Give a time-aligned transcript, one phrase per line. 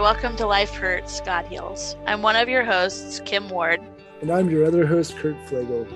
[0.00, 1.96] Welcome to Life Hurts, God Heals.
[2.06, 3.80] I'm one of your hosts, Kim Ward.
[4.20, 5.88] And I'm your other host, Kurt Flegel.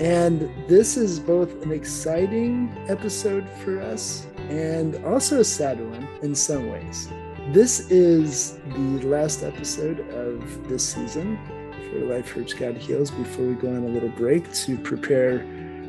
[0.00, 6.34] And this is both an exciting episode for us and also a sad one in
[6.34, 7.08] some ways.
[7.52, 11.38] This is the last episode of this season
[11.88, 15.38] for Life Hurts, God Heals before we go on a little break to prepare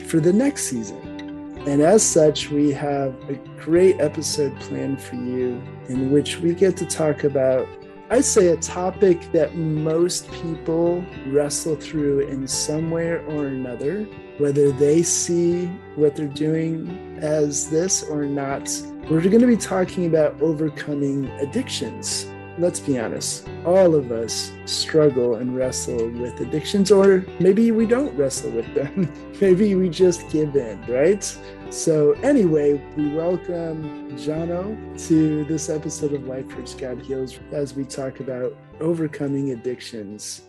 [0.05, 1.57] for the next season.
[1.65, 6.77] And as such, we have a great episode planned for you in which we get
[6.77, 7.67] to talk about,
[8.09, 14.03] I'd say, a topic that most people wrestle through in some way or another,
[14.37, 18.69] whether they see what they're doing as this or not.
[19.09, 25.35] We're going to be talking about overcoming addictions let's be honest, all of us struggle
[25.35, 29.11] and wrestle with addictions, or maybe we don't wrestle with them.
[29.41, 31.37] maybe we just give in, right?
[31.69, 37.83] So, anyway, we welcome Jono to this episode of Life Hurts God Heals as we
[37.83, 40.43] talk about overcoming addictions.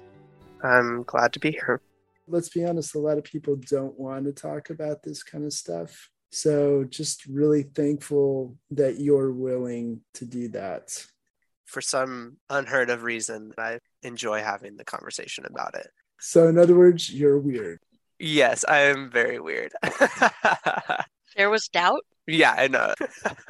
[0.63, 1.81] I'm glad to be here.
[2.29, 5.53] Let's be honest, a lot of people don't want to talk about this kind of
[5.53, 6.11] stuff.
[6.31, 11.07] So, just really thankful that you're willing to do that
[11.67, 15.89] for some unheard of reason, I enjoy having the conversation about it.
[16.19, 17.81] So, in other words, you're weird.
[18.19, 19.73] Yes, I am very weird.
[21.37, 22.01] there was doubt?
[22.27, 22.95] Yeah, I know.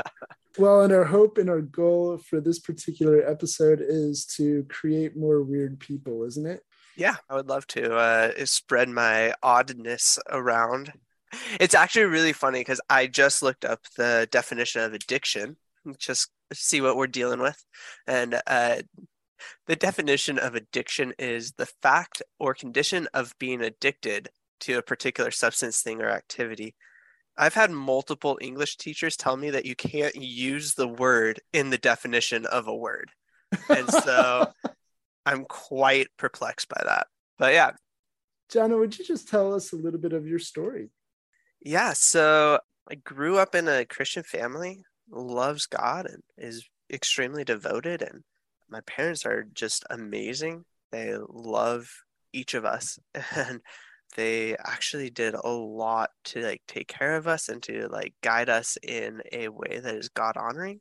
[0.58, 5.42] well, and our hope and our goal for this particular episode is to create more
[5.42, 6.62] weird people, isn't it?
[6.96, 10.92] Yeah, I would love to uh, spread my oddness around.
[11.60, 15.56] It's actually really funny because I just looked up the definition of addiction,
[15.98, 17.62] just see what we're dealing with.
[18.06, 18.76] And uh,
[19.66, 25.30] the definition of addiction is the fact or condition of being addicted to a particular
[25.30, 26.74] substance, thing, or activity.
[27.36, 31.78] I've had multiple English teachers tell me that you can't use the word in the
[31.78, 33.10] definition of a word.
[33.68, 34.50] And so
[35.26, 37.08] I'm quite perplexed by that.
[37.38, 37.72] But yeah.
[38.50, 40.90] Jono, would you just tell us a little bit of your story?
[41.60, 41.92] Yeah.
[41.92, 48.22] So I grew up in a Christian family loves God and is extremely devoted and
[48.68, 50.64] my parents are just amazing.
[50.90, 51.88] They love
[52.32, 52.98] each of us
[53.34, 53.60] and
[54.14, 58.48] they actually did a lot to like take care of us and to like guide
[58.48, 60.80] us in a way that is God honoring.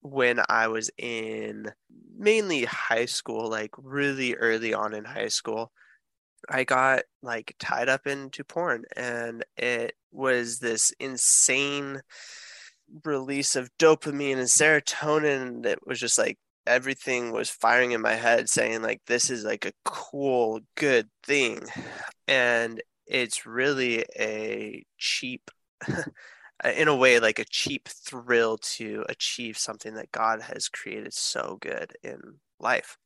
[0.00, 1.70] When I was in
[2.16, 5.70] mainly high school, like really early on in high school,
[6.48, 12.00] I got like tied up into porn and it was this insane
[13.04, 18.48] release of dopamine and serotonin that was just like everything was firing in my head
[18.48, 21.60] saying like this is like a cool good thing.
[22.28, 25.50] And it's really a cheap
[26.64, 31.58] in a way like a cheap thrill to achieve something that god has created so
[31.60, 32.20] good in
[32.60, 32.96] life.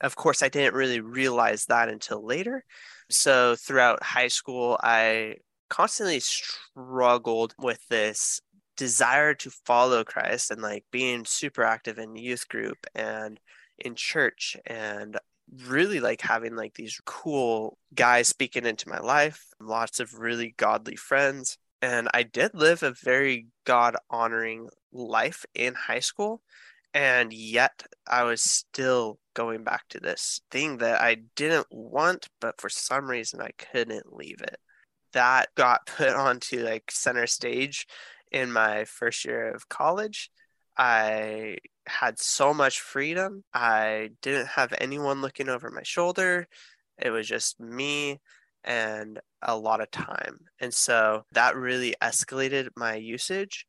[0.00, 2.64] Of course i didn't really realize that until later.
[3.10, 5.36] So throughout high school i
[5.68, 8.40] constantly struggled with this
[8.76, 13.40] desire to follow Christ and like being super active in youth group and
[13.78, 15.18] in church and
[15.66, 20.96] really like having like these cool guys speaking into my life, lots of really godly
[20.96, 21.58] friends.
[21.82, 26.42] And I did live a very God honoring life in high school.
[26.94, 32.58] And yet I was still going back to this thing that I didn't want, but
[32.60, 34.58] for some reason I couldn't leave it.
[35.12, 37.86] That got put onto like center stage
[38.32, 40.30] in my first year of college.
[40.76, 43.44] I had so much freedom.
[43.54, 46.48] I didn't have anyone looking over my shoulder.
[46.98, 48.20] It was just me
[48.64, 50.40] and a lot of time.
[50.60, 53.66] And so that really escalated my usage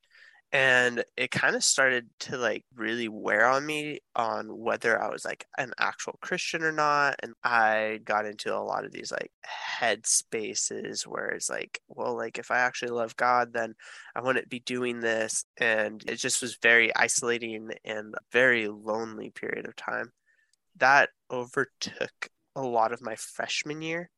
[0.54, 5.26] and it kind of started to like really wear on me on whether I was
[5.26, 7.16] like an actual Christian or not.
[7.22, 12.16] And I got into a lot of these like head spaces where it's like, well,
[12.16, 13.76] like if I actually love God, then
[14.16, 15.44] I wouldn't be doing this.
[15.58, 20.14] And it just was very isolating and very lonely period of time.
[20.78, 24.10] That overtook a lot of my freshman year.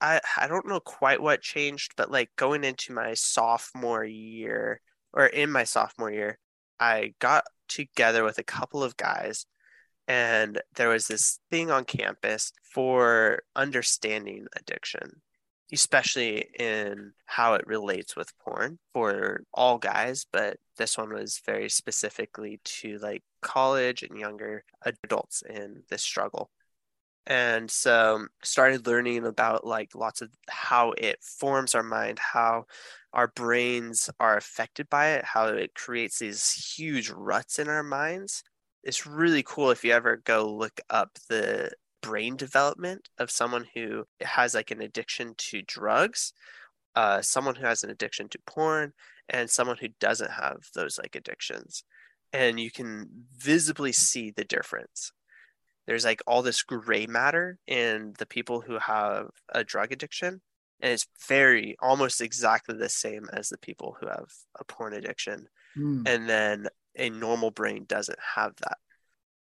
[0.00, 4.80] I, I don't know quite what changed, but like going into my sophomore year,
[5.12, 6.38] or in my sophomore year,
[6.80, 9.46] I got together with a couple of guys
[10.06, 15.20] and there was this thing on campus for understanding addiction
[15.70, 21.68] especially in how it relates with porn for all guys but this one was very
[21.68, 24.64] specifically to like college and younger
[25.04, 26.50] adults in this struggle
[27.26, 32.64] and so started learning about like lots of how it forms our mind how
[33.12, 38.42] our brains are affected by it how it creates these huge ruts in our minds
[38.82, 41.70] it's really cool if you ever go look up the
[42.00, 46.32] brain development of someone who has like an addiction to drugs,
[46.94, 48.92] uh, someone who has an addiction to porn,
[49.28, 51.84] and someone who doesn't have those like addictions.
[52.32, 55.12] And you can visibly see the difference.
[55.88, 60.42] There's like all this gray matter in the people who have a drug addiction.
[60.80, 64.28] And it's very almost exactly the same as the people who have
[64.60, 65.48] a porn addiction.
[65.78, 66.06] Mm.
[66.06, 68.76] And then a normal brain doesn't have that.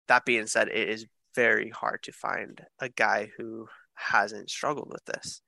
[0.07, 1.05] That being said, it is
[1.35, 5.43] very hard to find a guy who hasn't struggled with this.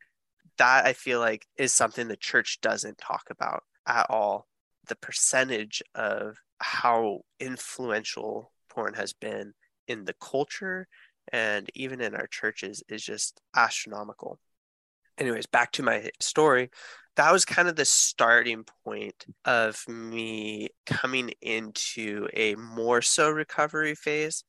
[0.59, 4.45] That I feel like is something the church doesn't talk about at all.
[4.89, 9.55] The percentage of how influential porn has been
[9.87, 10.87] in the culture
[11.31, 14.39] and even in our churches is just astronomical.
[15.17, 16.69] Anyways, back to my story.
[17.15, 23.93] That was kind of the starting point of me coming into a more so recovery
[23.93, 24.43] phase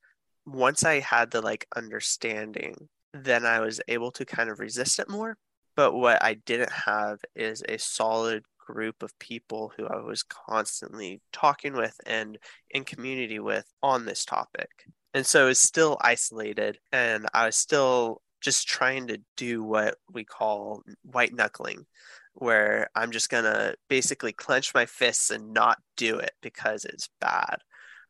[0.47, 5.09] once I had the like understanding, then I was able to kind of resist it
[5.09, 5.37] more.
[5.77, 11.21] But what I didn't have is a solid group of people who I was constantly
[11.33, 12.39] talking with and
[12.71, 14.71] in community with on this topic.
[15.15, 20.25] And so it's still isolated and I was still just trying to do what we
[20.25, 21.87] call white knuckling,
[22.35, 27.09] where I'm just going to basically clench my fists and not do it because it's
[27.21, 27.59] bad.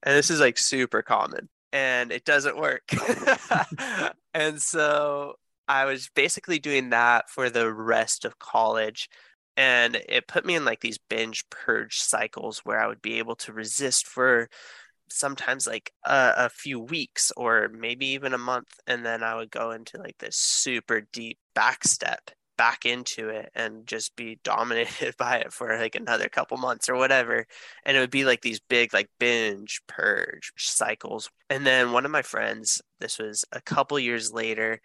[0.03, 2.83] And this is like super common and it doesn't work.
[4.35, 5.35] and so
[5.69, 9.09] I was basically doing that for the rest of college.
[9.56, 13.37] And it put me in like these binge purge cycles where I would be able
[13.37, 14.49] to resist for
[15.09, 18.69] sometimes like a, a, few weeks or maybe even a month.
[18.87, 22.19] And then I would go into like this super deep backstep
[22.56, 26.95] back into it and just be dominated by it for like another couple months or
[26.95, 27.47] whatever
[27.85, 32.11] and it would be like these big like binge purge cycles and then one of
[32.11, 34.81] my friends this was a couple years later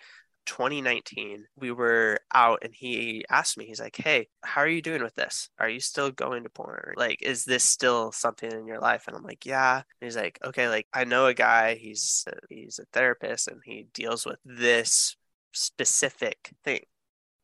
[0.49, 5.03] 2019 we were out and he asked me he's like hey how are you doing
[5.03, 8.79] with this are you still going to porn like is this still something in your
[8.79, 12.25] life and i'm like yeah and he's like okay like i know a guy he's
[12.27, 15.15] a, he's a therapist and he deals with this
[15.53, 16.81] specific thing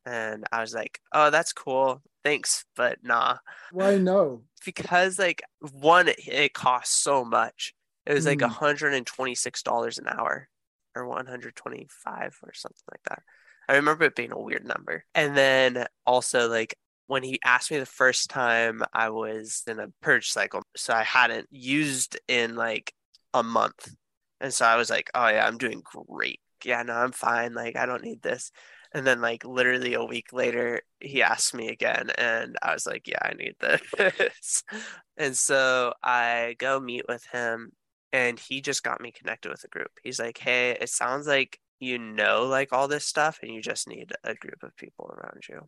[0.08, 2.00] and I was like, "Oh, that's cool.
[2.24, 3.38] Thanks, but nah."
[3.72, 4.44] Why no?
[4.64, 5.42] Because like
[5.72, 7.74] one, it costs so much.
[8.06, 8.48] It was like mm.
[8.48, 10.48] $126 an hour
[10.96, 13.24] or 125 or something like that.
[13.68, 15.04] I remember it being a weird number.
[15.16, 16.76] And then also like
[17.08, 20.64] when he asked me the first time I was in a purge cycle.
[20.76, 22.94] So I hadn't used in like
[23.34, 23.94] a month.
[24.42, 26.42] And so I was like, "Oh yeah, I'm doing great.
[26.64, 27.54] Yeah, no, I'm fine.
[27.54, 28.52] Like I don't need this."
[28.96, 33.08] And then like literally a week later, he asked me again and I was like,
[33.08, 34.64] yeah, I need this.
[35.18, 37.72] and so I go meet with him
[38.16, 39.92] and he just got me connected with a group.
[40.02, 43.90] He's like, hey, it sounds like you know like all this stuff and you just
[43.90, 45.62] need a group of people around you.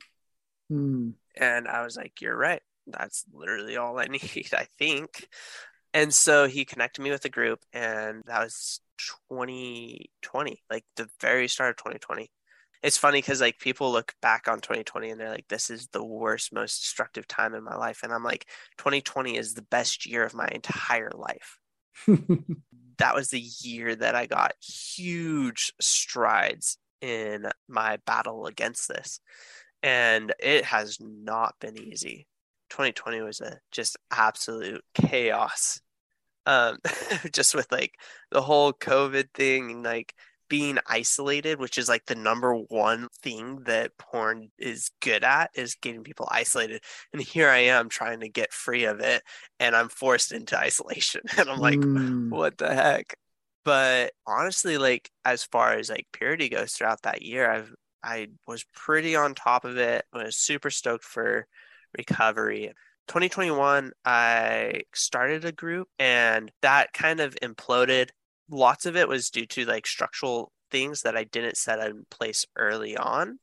[0.69, 1.09] Hmm.
[1.35, 2.61] And I was like, you're right.
[2.87, 5.27] That's literally all I need, I think.
[5.93, 8.79] And so he connected me with a group and that was
[9.29, 12.31] 2020, like the very start of 2020
[12.83, 16.03] it's funny because like people look back on 2020 and they're like this is the
[16.03, 18.45] worst most destructive time in my life and i'm like
[18.77, 21.57] 2020 is the best year of my entire life
[22.97, 29.19] that was the year that i got huge strides in my battle against this.
[29.83, 32.27] And it has not been easy.
[32.69, 35.79] 2020 was a just absolute chaos.
[36.45, 36.77] Um
[37.31, 37.93] just with like
[38.31, 40.13] the whole covid thing and like
[40.49, 45.75] being isolated, which is like the number one thing that porn is good at, is
[45.75, 46.81] getting people isolated.
[47.13, 49.23] And here I am trying to get free of it,
[49.59, 51.21] and I'm forced into isolation.
[51.37, 52.29] And I'm like, mm.
[52.29, 53.15] what the heck?
[53.63, 57.73] But honestly, like as far as like purity goes throughout that year, I've
[58.03, 60.05] I was pretty on top of it.
[60.13, 61.47] I was super stoked for
[61.97, 62.73] recovery.
[63.07, 68.09] 2021, I started a group and that kind of imploded
[68.49, 72.45] lots of it was due to like structural things that I didn't set in place
[72.55, 73.39] early on.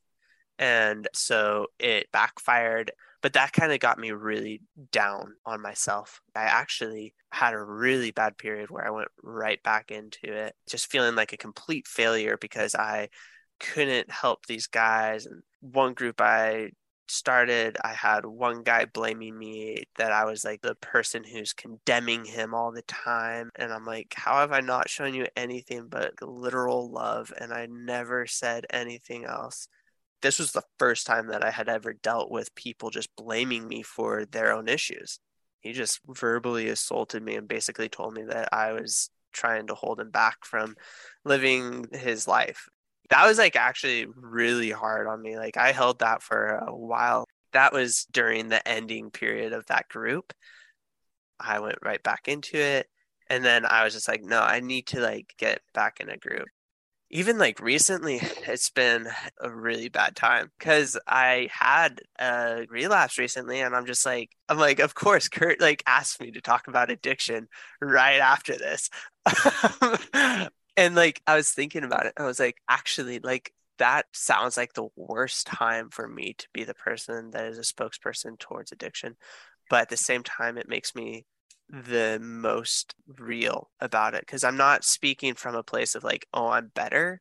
[0.59, 2.93] And so it backfired,
[3.23, 4.61] but that kind of got me really
[4.93, 6.21] down on myself.
[6.35, 10.91] I actually had a really bad period where I went right back into it, just
[10.91, 13.09] feeling like a complete failure because I
[13.59, 15.27] couldn't help these guys.
[15.27, 16.71] And one group I
[17.07, 22.25] started, I had one guy blaming me that I was like the person who's condemning
[22.25, 23.51] him all the time.
[23.57, 27.33] And I'm like, how have I not shown you anything but literal love?
[27.39, 29.69] And I never said anything else.
[30.23, 33.83] This was the first time that I had ever dealt with people just blaming me
[33.83, 35.21] for their own issues.
[35.61, 40.01] He just verbally assaulted me and basically told me that I was trying to hold
[40.01, 40.77] him back from
[41.25, 42.69] living his life.
[43.11, 45.37] That was like actually really hard on me.
[45.37, 47.27] Like I held that for a while.
[47.53, 50.33] That was during the ending period of that group.
[51.39, 52.89] I went right back into it.
[53.31, 56.19] And then I was just like, no, I need to like get back in a
[56.19, 56.49] group
[57.15, 59.09] even like recently it's been
[59.41, 64.59] a really bad time because i had a relapse recently and i'm just like i'm
[64.59, 67.49] like of course kurt like asked me to talk about addiction
[67.81, 68.91] right after this
[70.23, 74.57] um, and like i was thinking about it i was like actually like that sounds
[74.57, 78.71] like the worst time for me to be the person that is a spokesperson towards
[78.73, 79.17] addiction
[79.71, 81.25] but at the same time it makes me
[81.69, 86.49] the most real about it because I'm not speaking from a place of like, oh,
[86.49, 87.21] I'm better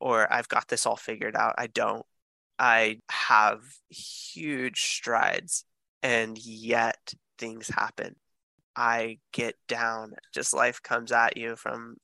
[0.00, 1.54] or I've got this all figured out.
[1.58, 2.04] I don't.
[2.58, 5.64] I have huge strides
[6.02, 8.16] and yet things happen.
[8.74, 11.96] I get down, just life comes at you from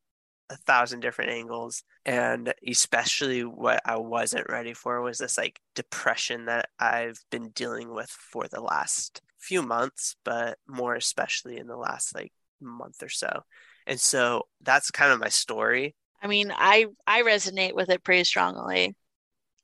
[0.50, 1.83] a thousand different angles.
[2.05, 7.93] And especially what I wasn't ready for was this like depression that I've been dealing
[7.93, 13.09] with for the last few months, but more especially in the last like month or
[13.09, 13.45] so.
[13.87, 15.95] And so that's kind of my story.
[16.23, 18.97] I mean, I I resonate with it pretty strongly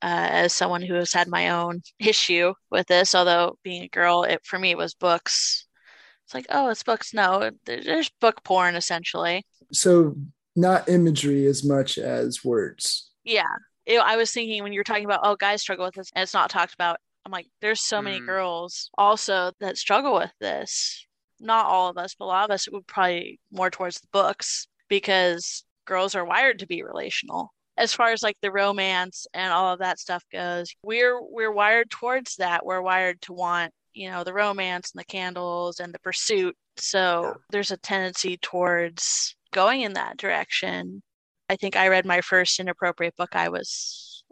[0.02, 3.14] uh, as someone who has had my own issue with this.
[3.14, 5.66] Although being a girl, it for me it was books.
[6.24, 7.12] It's like, oh, it's books.
[7.12, 9.44] No, there's book porn essentially.
[9.72, 10.16] So
[10.56, 13.10] not imagery as much as words.
[13.24, 13.42] Yeah,
[13.86, 16.22] it, I was thinking when you were talking about, oh, guys struggle with this, and
[16.22, 16.98] it's not talked about.
[17.26, 18.26] I'm like, there's so many mm.
[18.26, 21.06] girls also that struggle with this.
[21.40, 24.66] Not all of us, but a lot of us would probably more towards the books
[24.88, 27.52] because girls are wired to be relational.
[27.76, 31.90] As far as like the romance and all of that stuff goes, we're we're wired
[31.90, 32.64] towards that.
[32.64, 36.56] We're wired to want, you know, the romance and the candles and the pursuit.
[36.76, 41.02] So there's a tendency towards going in that direction.
[41.48, 44.24] I think I read my first inappropriate book I was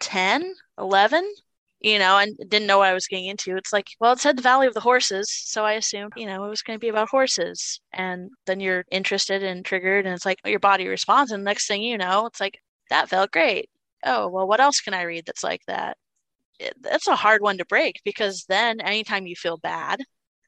[0.00, 1.32] 10, 11
[1.80, 3.56] you know, and didn't know what I was getting into.
[3.56, 6.44] It's like, well, it said the Valley of the Horses, so I assumed, you know,
[6.44, 7.80] it was going to be about horses.
[7.92, 11.30] And then you're interested and triggered, and it's like your body responds.
[11.32, 12.58] And next thing you know, it's like,
[12.90, 13.70] that felt great.
[14.04, 15.96] Oh, well, what else can I read that's like that?
[16.58, 20.00] It, that's a hard one to break because then anytime you feel bad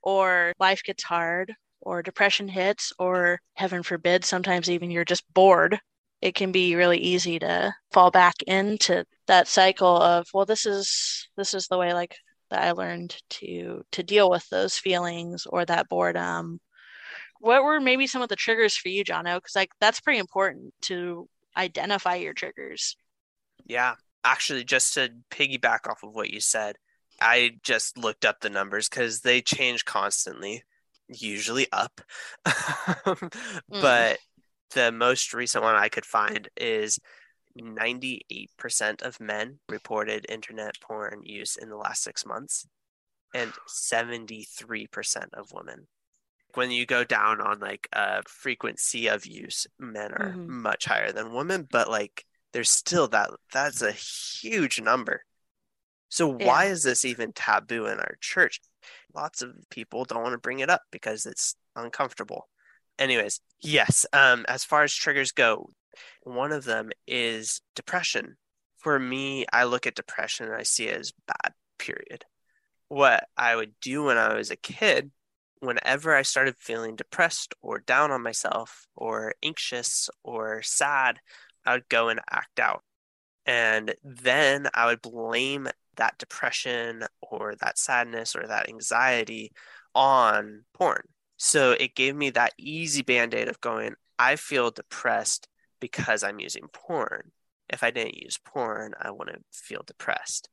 [0.02, 5.80] or life gets hard or depression hits or heaven forbid, sometimes even you're just bored
[6.20, 11.28] it can be really easy to fall back into that cycle of well this is
[11.36, 12.14] this is the way like
[12.50, 16.60] that I learned to to deal with those feelings or that boredom.
[17.38, 19.36] What were maybe some of the triggers for you, Jono?
[19.36, 22.96] Because like that's pretty important to identify your triggers.
[23.64, 23.94] Yeah,
[24.24, 26.76] actually, just to piggyback off of what you said,
[27.20, 30.64] I just looked up the numbers because they change constantly,
[31.18, 32.00] usually up.
[32.46, 33.30] mm.
[33.68, 34.18] But
[34.74, 36.98] the most recent one I could find is
[37.58, 42.66] 98% of men reported internet porn use in the last six months,
[43.34, 45.88] and 73% of women.
[46.54, 50.62] When you go down on like a frequency of use, men are mm-hmm.
[50.62, 55.22] much higher than women, but like there's still that that's a huge number.
[56.10, 56.46] So yeah.
[56.46, 58.60] why is this even taboo in our church?
[59.14, 62.48] Lots of people don't want to bring it up because it's uncomfortable
[63.00, 64.06] anyways, yes.
[64.12, 65.70] Um, as far as triggers go,
[66.22, 68.36] one of them is depression.
[68.78, 72.24] For me, I look at depression and I see it as bad, period.
[72.88, 75.10] What I would do when I was a kid,
[75.60, 81.18] whenever I started feeling depressed or down on myself or anxious or sad,
[81.66, 82.84] I would go and act out.
[83.46, 89.52] And then I would blame that depression or that sadness or that anxiety
[89.94, 91.02] on porn.
[91.36, 95.48] So it gave me that easy band aid of going, I feel depressed
[95.80, 97.32] because I'm using porn.
[97.68, 100.48] If I didn't use porn, I wouldn't feel depressed,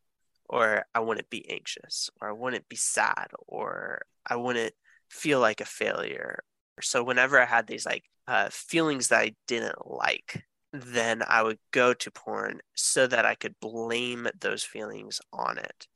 [0.47, 4.73] or I wouldn't be anxious, or I wouldn't be sad, or I wouldn't
[5.09, 6.43] feel like a failure.
[6.81, 10.43] So whenever I had these like uh, feelings that I didn't like,
[10.81, 15.87] then I would go to porn so that I could blame those feelings on it.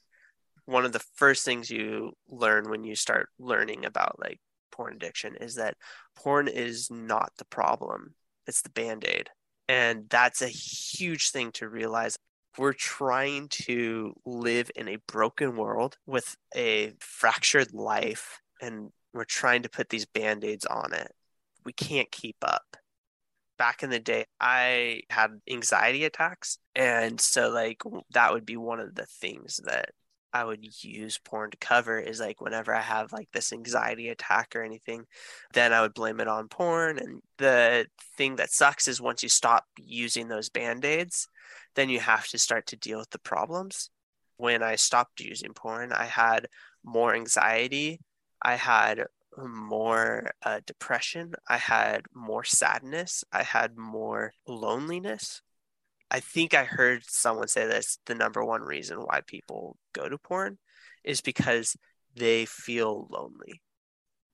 [0.66, 4.40] One of the first things you learn when you start learning about like
[4.72, 5.76] porn addiction is that
[6.16, 8.16] porn is not the problem,
[8.48, 9.30] it's the band aid.
[9.68, 12.18] And that's a huge thing to realize.
[12.58, 19.62] We're trying to live in a broken world with a fractured life, and we're trying
[19.64, 21.14] to put these band aids on it.
[21.64, 22.76] We can't keep up
[23.62, 28.80] back in the day i had anxiety attacks and so like that would be one
[28.80, 29.92] of the things that
[30.34, 34.56] I would use porn to cover is like whenever I have like this anxiety attack
[34.56, 35.06] or anything,
[35.54, 37.00] then I would blame it on porn.
[37.00, 37.88] And the
[38.18, 41.28] thing that sucks is once you stop using those band aids,
[41.76, 43.90] then you have to start to deal with the problems.
[44.38, 46.48] When I stopped using porn, I had
[46.84, 48.00] more anxiety.
[48.42, 49.06] I had
[49.38, 51.34] more uh, depression.
[51.48, 53.24] I had more sadness.
[53.32, 55.42] I had more loneliness.
[56.10, 60.18] I think I heard someone say this the number one reason why people go to
[60.18, 60.58] porn
[61.04, 61.76] is because
[62.16, 63.62] they feel lonely.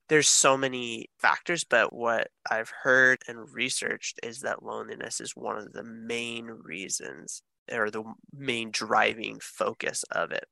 [0.10, 5.58] There's so many factors, but what I've heard and researched is that loneliness is one
[5.58, 10.46] of the main reasons or the main driving focus of it.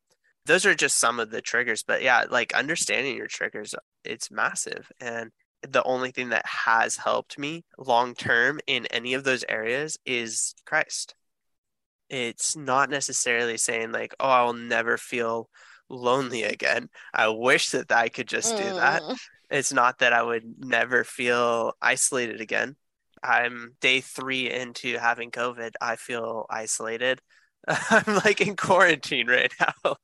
[0.46, 3.74] Those are just some of the triggers, but yeah, like understanding your triggers,
[4.06, 4.92] it's massive.
[5.00, 5.32] And
[5.68, 10.54] the only thing that has helped me long term in any of those areas is
[10.66, 11.16] Christ.
[12.10, 15.50] It's not necessarily saying like, oh, I will never feel
[15.90, 16.90] lonely again.
[17.14, 19.02] I wish that I could just do that.
[19.02, 19.18] Mm.
[19.50, 22.76] It's not that I would never feel isolated again.
[23.24, 25.72] I'm day three into having COVID.
[25.82, 27.22] I feel isolated.
[27.68, 29.52] I'm like in quarantine right
[29.84, 29.96] now.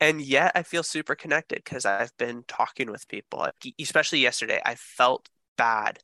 [0.00, 3.46] And yet I feel super connected because I've been talking with people,
[3.80, 4.60] especially yesterday.
[4.64, 6.00] I felt bad,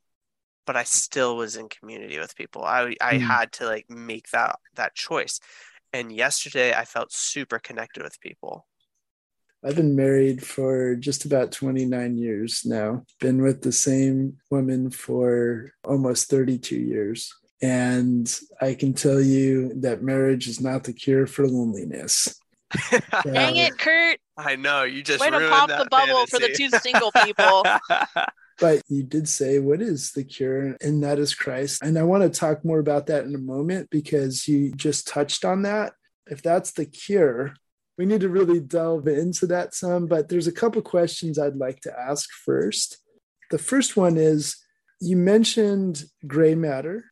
[0.66, 2.64] but I still was in community with people.
[2.64, 3.18] I, I Mm.
[3.18, 5.40] had to like make that that choice.
[5.92, 8.66] And yesterday I felt super connected with people.
[9.64, 15.72] I've been married for just about 29 years now, been with the same woman for
[15.84, 17.32] almost 32 years.
[17.60, 18.28] And
[18.60, 22.34] I can tell you that marriage is not the cure for loneliness.
[23.24, 24.18] Dang um, it, Kurt.
[24.36, 27.64] I know you just Way to pop that the bubble for the two single people.
[28.62, 30.76] But you did say, what is the cure?
[30.80, 31.82] And that is Christ.
[31.82, 35.44] And I want to talk more about that in a moment because you just touched
[35.44, 35.94] on that.
[36.26, 37.54] If that's the cure,
[37.98, 40.06] we need to really delve into that some.
[40.06, 42.98] But there's a couple questions I'd like to ask first.
[43.50, 44.56] The first one is
[45.00, 47.06] you mentioned gray matter.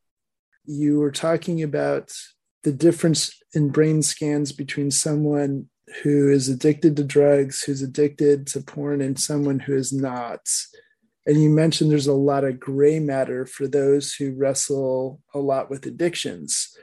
[0.67, 2.13] You were talking about
[2.63, 5.69] the difference in brain scans between someone
[6.03, 10.41] who is addicted to drugs, who's addicted to porn, and someone who is not.
[11.27, 15.69] And you mentioned there's a lot of gray matter for those who wrestle a lot
[15.71, 16.77] with addictions.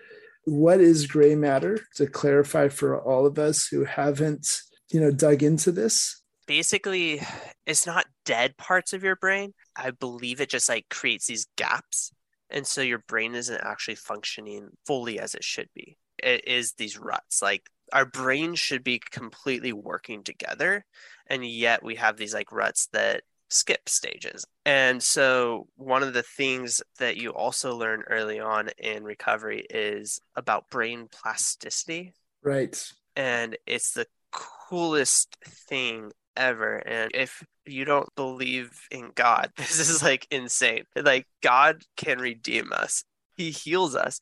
[0.43, 4.47] What is gray matter to clarify for all of us who haven't,
[4.91, 6.21] you know, dug into this?
[6.45, 7.21] Basically,
[7.65, 9.53] it's not dead parts of your brain.
[9.75, 12.11] I believe it just like creates these gaps.
[12.49, 15.97] And so your brain isn't actually functioning fully as it should be.
[16.21, 17.41] It is these ruts.
[17.41, 20.85] Like our brain should be completely working together.
[21.27, 24.45] And yet we have these like ruts that skip stages.
[24.65, 30.19] And so one of the things that you also learn early on in recovery is
[30.35, 32.13] about brain plasticity.
[32.43, 32.81] Right.
[33.15, 36.75] And it's the coolest thing ever.
[36.77, 40.83] And if you don't believe in God, this is like insane.
[40.95, 43.03] Like God can redeem us.
[43.35, 44.19] He heals us.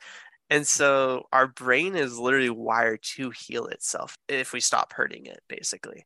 [0.50, 5.42] And so our brain is literally wired to heal itself if we stop hurting it,
[5.48, 6.06] basically.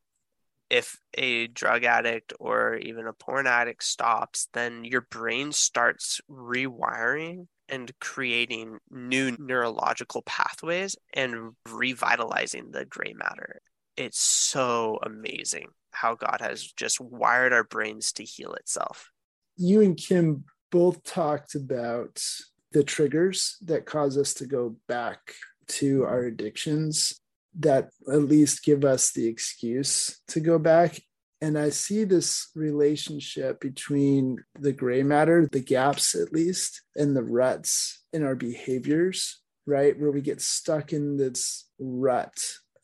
[0.69, 7.47] If a drug addict or even a porn addict stops, then your brain starts rewiring
[7.67, 13.61] and creating new neurological pathways and revitalizing the gray matter.
[13.97, 19.11] It's so amazing how God has just wired our brains to heal itself.
[19.57, 22.23] You and Kim both talked about
[22.71, 25.33] the triggers that cause us to go back
[25.67, 27.19] to our addictions
[27.59, 30.99] that at least give us the excuse to go back.
[31.41, 37.23] And I see this relationship between the gray matter, the gaps at least, and the
[37.23, 39.97] ruts in our behaviors, right?
[39.97, 42.37] Where we get stuck in this rut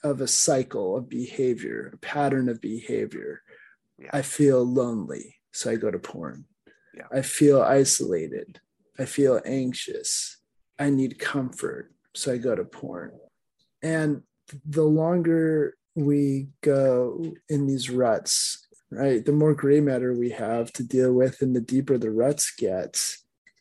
[0.03, 3.41] of a cycle of behavior, a pattern of behavior.
[3.99, 4.09] Yeah.
[4.13, 6.45] I feel lonely, so I go to porn.
[6.95, 7.07] Yeah.
[7.11, 8.61] I feel isolated.
[8.97, 10.37] I feel anxious.
[10.79, 13.11] I need comfort, so I go to porn.
[13.81, 14.23] And
[14.65, 20.83] the longer we go in these ruts, right, the more gray matter we have to
[20.83, 23.01] deal with, and the deeper the ruts get,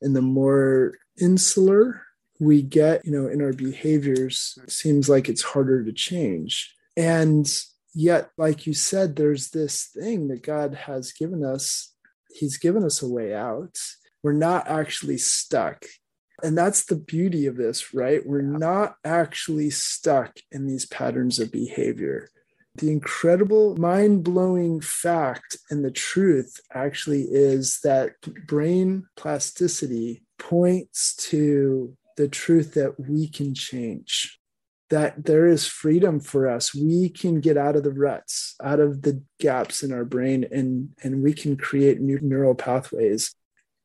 [0.03, 2.03] and the more insular
[2.41, 6.75] we get, you know, in our behaviors, seems like it's harder to change.
[6.97, 7.47] And
[7.95, 11.93] yet, like you said, there's this thing that God has given us.
[12.35, 13.79] He's given us a way out.
[14.25, 15.85] We're not actually stuck.
[16.43, 18.27] And that's the beauty of this, right?
[18.27, 22.29] We're not actually stuck in these patterns of behavior.
[22.77, 28.15] The incredible, mind blowing fact and the truth actually is that
[28.49, 34.41] brain plasticity points to the truth that we can change.
[34.91, 36.75] that there is freedom for us.
[36.75, 40.91] We can get out of the ruts, out of the gaps in our brain, and,
[41.03, 43.35] and we can create new neural pathways.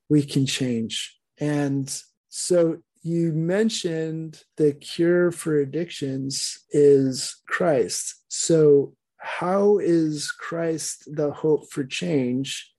[0.09, 1.17] We can change.
[1.39, 1.89] And
[2.29, 8.15] so you mentioned the cure for addictions is Christ.
[8.27, 12.73] So, how is Christ the hope for change?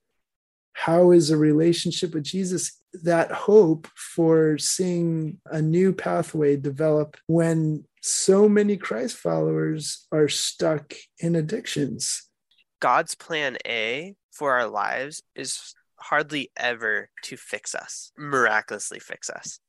[0.73, 7.85] How is a relationship with Jesus that hope for seeing a new pathway develop when
[8.01, 12.27] so many Christ followers are stuck in addictions?
[12.79, 19.59] God's plan A for our lives is hardly ever to fix us, miraculously fix us.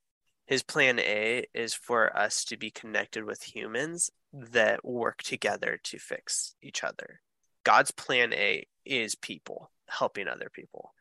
[0.47, 5.99] His plan A is for us to be connected with humans that work together to
[5.99, 7.21] fix each other.
[7.65, 10.93] God's plan A is people helping other people.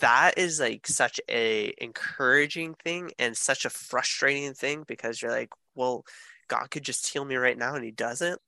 [0.00, 5.50] That is like such a encouraging thing and such a frustrating thing because you're like,
[5.74, 6.04] well,
[6.48, 8.40] God could just heal me right now and he doesn't.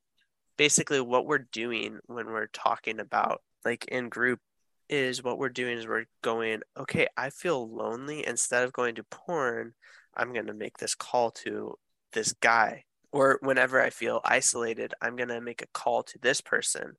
[0.57, 4.41] Basically what we're doing when we're talking about like in group
[4.89, 8.27] is what we're doing is we're going, okay, I feel lonely.
[8.27, 9.75] Instead of going to porn,
[10.17, 11.75] I'm going to make this call to
[12.13, 12.85] this guy.
[13.11, 16.93] Or whenever I feel isolated, I'm going to make a call to this person.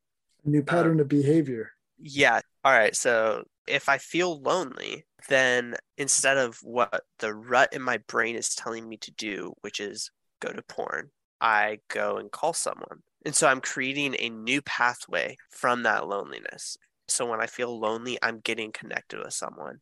[0.46, 1.72] A new pattern um, of behavior.
[2.00, 2.42] Yeah.
[2.64, 2.96] All right.
[2.96, 8.56] So if I feel lonely, then instead of what the rut in my brain is
[8.56, 13.04] telling me to do, which is go to porn, I go and call someone.
[13.26, 16.78] And so I'm creating a new pathway from that loneliness.
[17.10, 19.80] So when I feel lonely, I'm getting connected with someone.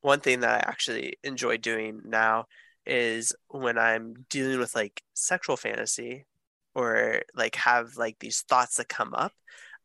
[0.00, 2.46] One thing that I actually enjoy doing now
[2.86, 6.26] is when I'm dealing with like sexual fantasy
[6.74, 9.32] or like have like these thoughts that come up,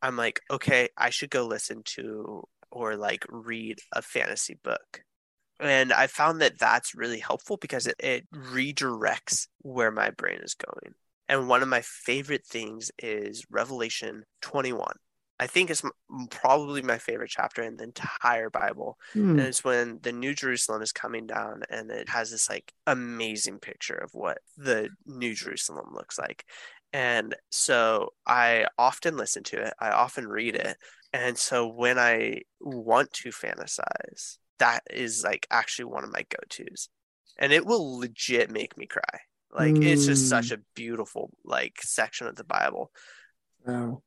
[0.02, 5.04] I'm like, okay, I should go listen to or like read a fantasy book.
[5.60, 10.54] And I found that that's really helpful because it, it redirects where my brain is
[10.56, 10.96] going.
[11.28, 14.94] And one of my favorite things is Revelation 21.
[15.40, 15.82] I think it's
[16.30, 18.98] probably my favorite chapter in the entire Bible.
[19.14, 19.32] Hmm.
[19.32, 23.60] And it's when the New Jerusalem is coming down and it has this like amazing
[23.60, 26.46] picture of what the New Jerusalem looks like.
[26.92, 30.76] And so I often listen to it, I often read it.
[31.14, 36.38] And so when I want to fantasize, that is like actually one of my go
[36.50, 36.90] tos.
[37.38, 39.22] And it will legit make me cry.
[39.52, 40.56] Like it's just such hmm.
[40.56, 42.92] a beautiful like section of the Bible.
[43.66, 44.02] Wow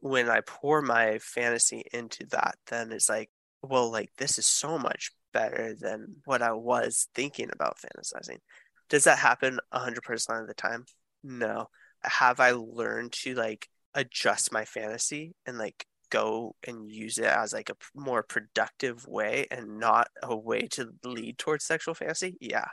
[0.00, 3.30] when I pour my fantasy into that, then it's like,
[3.62, 8.38] well, like this is so much better than what I was thinking about fantasizing.
[8.88, 10.84] Does that happen 100% of the time?
[11.22, 11.68] No.
[12.02, 17.52] Have I learned to like adjust my fantasy and like go and use it as
[17.52, 22.36] like a more productive way and not a way to lead towards sexual fantasy?
[22.40, 22.68] Yeah.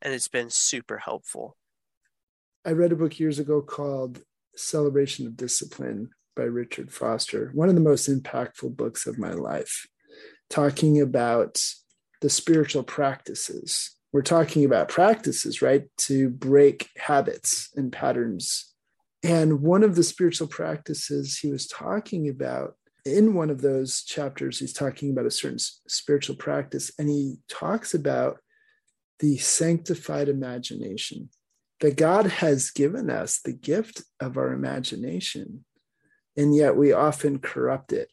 [0.00, 1.56] And it's been super helpful.
[2.64, 4.22] I read a book years ago called
[4.56, 9.86] Celebration of Discipline by Richard Foster, one of the most impactful books of my life,
[10.50, 11.62] talking about
[12.20, 13.96] the spiritual practices.
[14.12, 15.84] We're talking about practices, right?
[15.98, 18.72] To break habits and patterns.
[19.22, 24.58] And one of the spiritual practices he was talking about in one of those chapters,
[24.58, 28.38] he's talking about a certain spiritual practice, and he talks about
[29.18, 31.28] the sanctified imagination
[31.80, 35.64] that God has given us the gift of our imagination
[36.36, 38.08] and yet we often corrupt it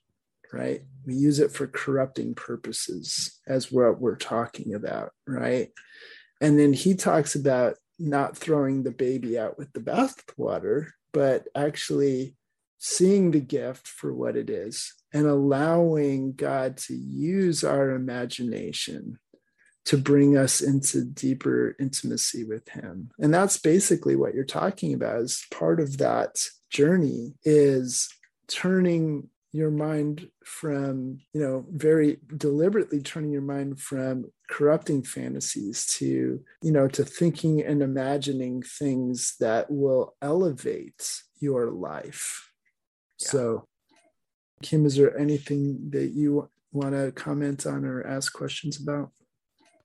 [0.51, 0.81] right?
[1.05, 5.69] We use it for corrupting purposes as what we're talking about right?
[6.41, 12.35] And then he talks about not throwing the baby out with the bathwater but actually
[12.77, 19.19] seeing the gift for what it is and allowing god to use our imagination
[19.85, 23.09] to bring us into deeper intimacy with him.
[23.19, 26.37] And that's basically what you're talking about is part of that
[26.69, 28.09] journey is
[28.47, 36.39] turning your mind from you know very deliberately turning your mind from corrupting fantasies to
[36.61, 42.51] you know to thinking and imagining things that will elevate your life
[43.19, 43.29] yeah.
[43.29, 43.67] so
[44.61, 49.09] kim is there anything that you want to comment on or ask questions about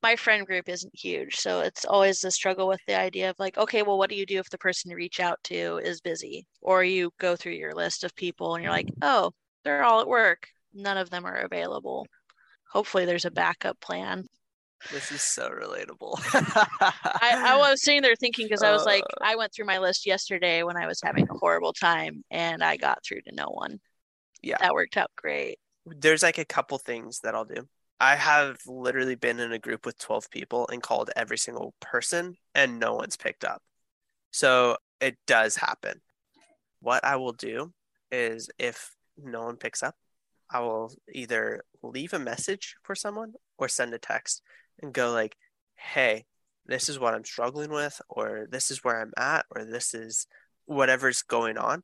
[0.04, 1.36] my friend group isn't huge.
[1.36, 4.26] So it's always a struggle with the idea of like, okay, well, what do you
[4.26, 6.46] do if the person you reach out to is busy?
[6.60, 9.30] Or you go through your list of people and you're like, oh,
[9.64, 10.48] they're all at work.
[10.74, 12.06] None of them are available.
[12.70, 14.26] Hopefully there's a backup plan.
[14.92, 16.20] This is so relatable.
[17.22, 19.24] I, I, was sitting there thinking because I was like, uh.
[19.24, 22.76] I went through my list yesterday when I was having a horrible time and I
[22.76, 23.80] got through to no one.
[24.42, 24.58] Yeah.
[24.60, 25.56] That worked out great.
[25.86, 27.66] There's like a couple things that I'll do.
[28.00, 32.36] I have literally been in a group with 12 people and called every single person
[32.54, 33.62] and no one's picked up.
[34.32, 36.00] So it does happen.
[36.80, 37.72] What I will do
[38.10, 39.94] is if no one picks up,
[40.50, 44.42] I will either leave a message for someone or send a text
[44.82, 45.36] and go like,
[45.76, 46.26] "Hey,
[46.66, 50.26] this is what I'm struggling with or this is where I'm at or this is
[50.66, 51.82] whatever's going on.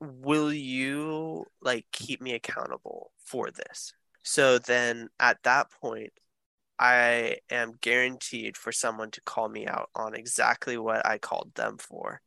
[0.00, 6.12] Will you like keep me accountable for this?" So then at that point,
[6.78, 11.76] I am guaranteed for someone to call me out on exactly what I called them
[11.78, 12.22] for,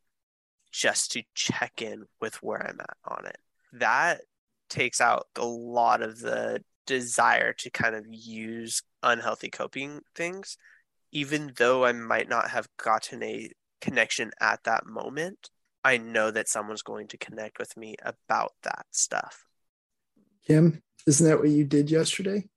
[0.72, 3.38] just to check in with where I'm at on it.
[3.74, 4.22] That
[4.70, 10.58] takes out a lot of the desire to kind of use unhealthy coping things,
[11.12, 13.50] even though I might not have gotten a
[13.82, 15.50] connection at that moment.
[15.84, 19.46] I know that someone's going to connect with me about that stuff.
[20.46, 22.48] Kim, isn't that what you did yesterday?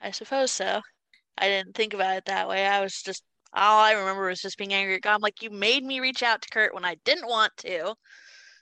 [0.00, 0.80] I suppose so.
[1.38, 2.66] I didn't think about it that way.
[2.66, 3.22] I was just
[3.54, 5.14] all I remember was just being angry at God.
[5.14, 7.94] I'm like, you made me reach out to Kurt when I didn't want to.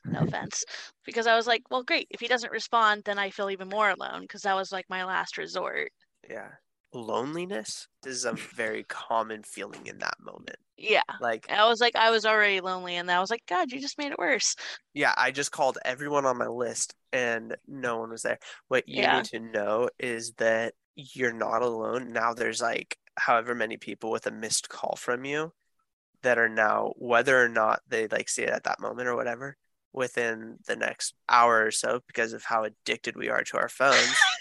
[0.05, 0.65] No offense.
[1.05, 2.07] Because I was like, well, great.
[2.11, 5.05] If he doesn't respond, then I feel even more alone because that was like my
[5.05, 5.91] last resort.
[6.29, 6.49] Yeah.
[6.93, 10.57] Loneliness is a very common feeling in that moment.
[10.77, 11.03] Yeah.
[11.21, 13.99] Like, I was like, I was already lonely, and I was like, God, you just
[13.99, 14.57] made it worse.
[14.95, 18.39] yeah, I just called everyone on my list and no one was there.
[18.69, 19.17] What you Yeah.
[19.17, 22.13] need to know is that you're not alone.
[22.13, 25.53] Now there's like however many people with a missed call from you
[26.23, 29.57] that are now, whether or not they like see it at that moment or whatever,
[29.93, 34.17] within the next hour or so, because of how addicted we are to our phones,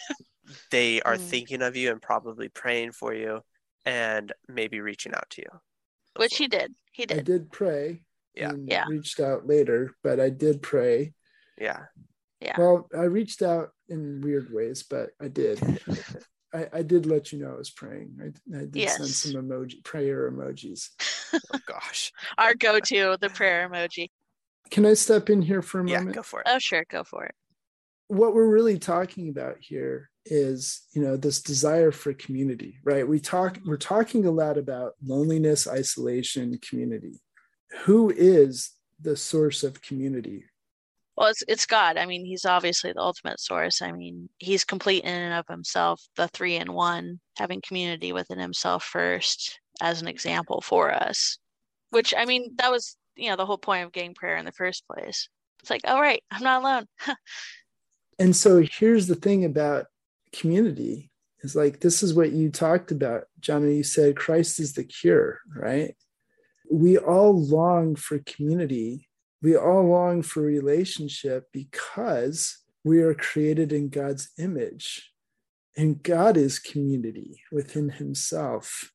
[0.71, 1.29] they are Mm.
[1.29, 3.41] thinking of you and probably praying for you
[3.85, 5.61] and maybe reaching out to you.
[6.15, 6.73] Which he did.
[6.91, 7.13] He did.
[7.13, 7.25] I did.
[7.25, 8.03] did pray
[8.35, 8.49] Yeah.
[8.51, 8.85] and Yeah.
[8.87, 11.13] reached out later, but I did pray.
[11.57, 11.85] Yeah.
[12.39, 12.55] Yeah.
[12.57, 15.59] Well, I reached out in weird ways, but I did.
[16.53, 18.17] I, I did let you know I was praying.
[18.21, 20.89] I, I did send some emoji prayer emojis.
[21.53, 22.11] Oh gosh.
[22.37, 24.09] Our go to, the prayer emoji.
[24.69, 26.17] Can I step in here for a Yeah, moment?
[26.17, 26.47] go for it.
[26.49, 26.83] Oh, sure.
[26.89, 27.35] Go for it.
[28.09, 33.19] what we're really talking about here is you know this desire for community right we
[33.19, 37.19] talk we're talking a lot about loneliness isolation community
[37.83, 40.45] who is the source of community
[41.17, 41.97] Well, it's it's God.
[41.97, 43.81] I mean, he's obviously the ultimate source.
[43.81, 48.39] I mean, he's complete in and of himself, the three in one, having community within
[48.39, 51.37] himself first as an example for us.
[51.89, 54.51] Which I mean, that was, you know, the whole point of getting prayer in the
[54.51, 55.27] first place.
[55.61, 56.87] It's like, all right, I'm not alone.
[58.19, 59.87] and so here's the thing about
[60.33, 61.09] community.
[61.43, 65.39] Is like this is what you talked about john you said christ is the cure
[65.55, 65.95] right?
[66.69, 69.09] We all long for community.
[69.41, 75.11] We all long for relationship because we are created in god's image.
[75.75, 78.91] And god is community within himself.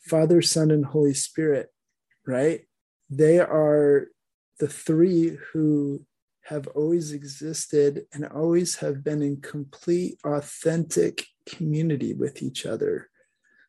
[0.00, 1.70] Father son and holy spirit
[2.28, 2.60] right?
[3.10, 4.08] They are
[4.60, 6.04] the three who
[6.48, 13.10] have always existed and always have been in complete, authentic community with each other.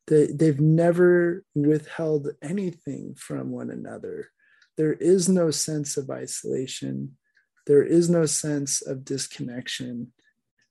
[0.07, 4.29] They, they've never withheld anything from one another.
[4.77, 7.17] There is no sense of isolation.
[7.67, 10.13] There is no sense of disconnection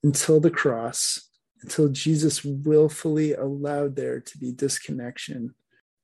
[0.03, 1.29] until the cross,
[1.61, 5.53] until Jesus willfully allowed there to be disconnection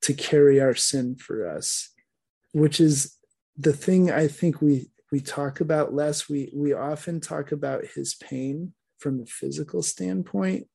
[0.03, 1.89] to carry our sin for us,
[2.51, 3.17] which is
[3.57, 6.28] the thing I think we we talk about less.
[6.28, 10.67] We we often talk about his pain from a physical standpoint,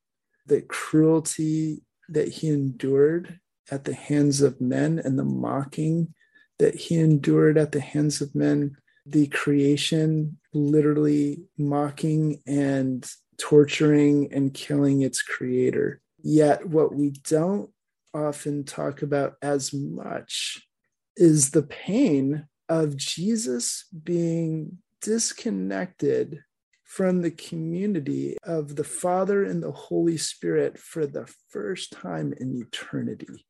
[0.47, 3.39] the cruelty that he endured
[3.71, 6.15] at the hands of men and the mocking
[6.59, 14.55] that he endured at the hands of men, the creation literally mocking and torturing and
[14.55, 16.01] killing its creator.
[16.23, 17.69] Yet, what we don't
[18.15, 20.67] often talk about as much
[21.15, 26.43] is the pain of Jesus being disconnected
[26.85, 32.57] from the community of the Father and the Holy Spirit for the first time in
[32.57, 33.45] eternity.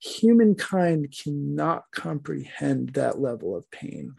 [0.00, 4.14] Humankind cannot comprehend that level of pain.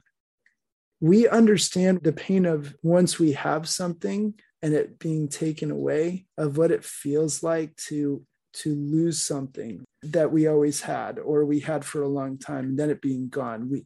[0.99, 6.57] We understand the pain of once we have something and it being taken away, of
[6.57, 8.23] what it feels like to
[8.53, 12.79] to lose something that we always had or we had for a long time and
[12.79, 13.85] then it being gone we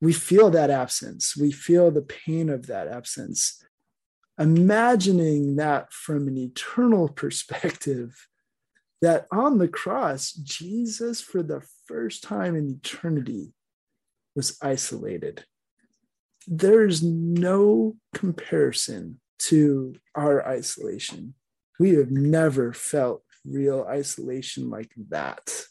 [0.00, 1.36] we feel that absence.
[1.36, 3.62] We feel the pain of that absence.
[4.38, 8.26] Imagining that from an eternal perspective
[9.02, 13.54] that on the cross jesus for the first time in eternity
[14.36, 15.44] was isolated.
[16.46, 21.34] There's no comparison to our isolation.
[21.78, 25.64] We have never felt real isolation like that.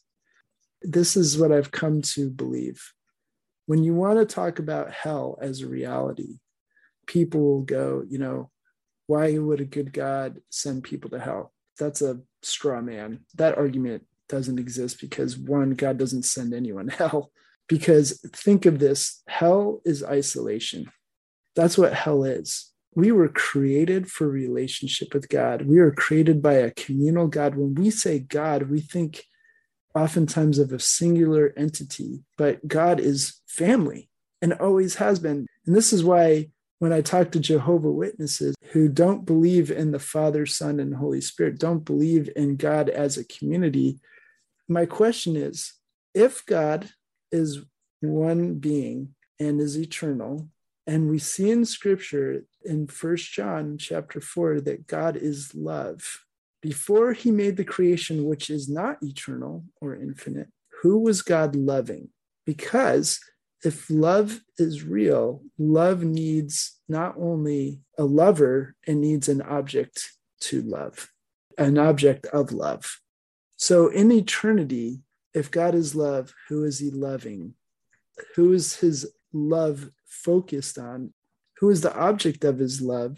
[0.81, 2.93] This is what I've come to believe
[3.69, 6.39] when you want to talk about hell as a reality,
[7.05, 8.49] people will go, you know,
[9.05, 11.53] why would a good God send people to hell?
[11.77, 13.19] That's a straw man.
[13.35, 17.31] That argument doesn't exist because one, God doesn't send anyone hell.
[17.67, 20.91] Because think of this hell is isolation.
[21.55, 22.73] That's what hell is.
[22.95, 25.67] We were created for relationship with God.
[25.67, 27.53] We are created by a communal God.
[27.53, 29.25] When we say God, we think
[29.95, 34.09] oftentimes of a singular entity, but God is family
[34.41, 35.47] and always has been.
[35.65, 36.49] And this is why
[36.79, 41.21] when I talk to Jehovah Witnesses who don't believe in the Father, Son, and Holy
[41.21, 43.99] Spirit, don't believe in God as a community,
[44.67, 45.73] my question is
[46.13, 46.89] if God
[47.31, 47.59] is
[48.01, 50.49] one being and is eternal,
[50.87, 56.25] and we see in scripture in First John chapter 4 that God is love.
[56.61, 60.49] Before he made the creation, which is not eternal or infinite,
[60.81, 62.09] who was God loving?
[62.45, 63.19] Because
[63.63, 70.61] if love is real, love needs not only a lover, it needs an object to
[70.61, 71.09] love,
[71.57, 72.99] an object of love.
[73.57, 75.01] So in eternity,
[75.33, 77.55] if God is love, who is he loving?
[78.35, 81.13] Who is his love focused on?
[81.57, 83.17] Who is the object of his love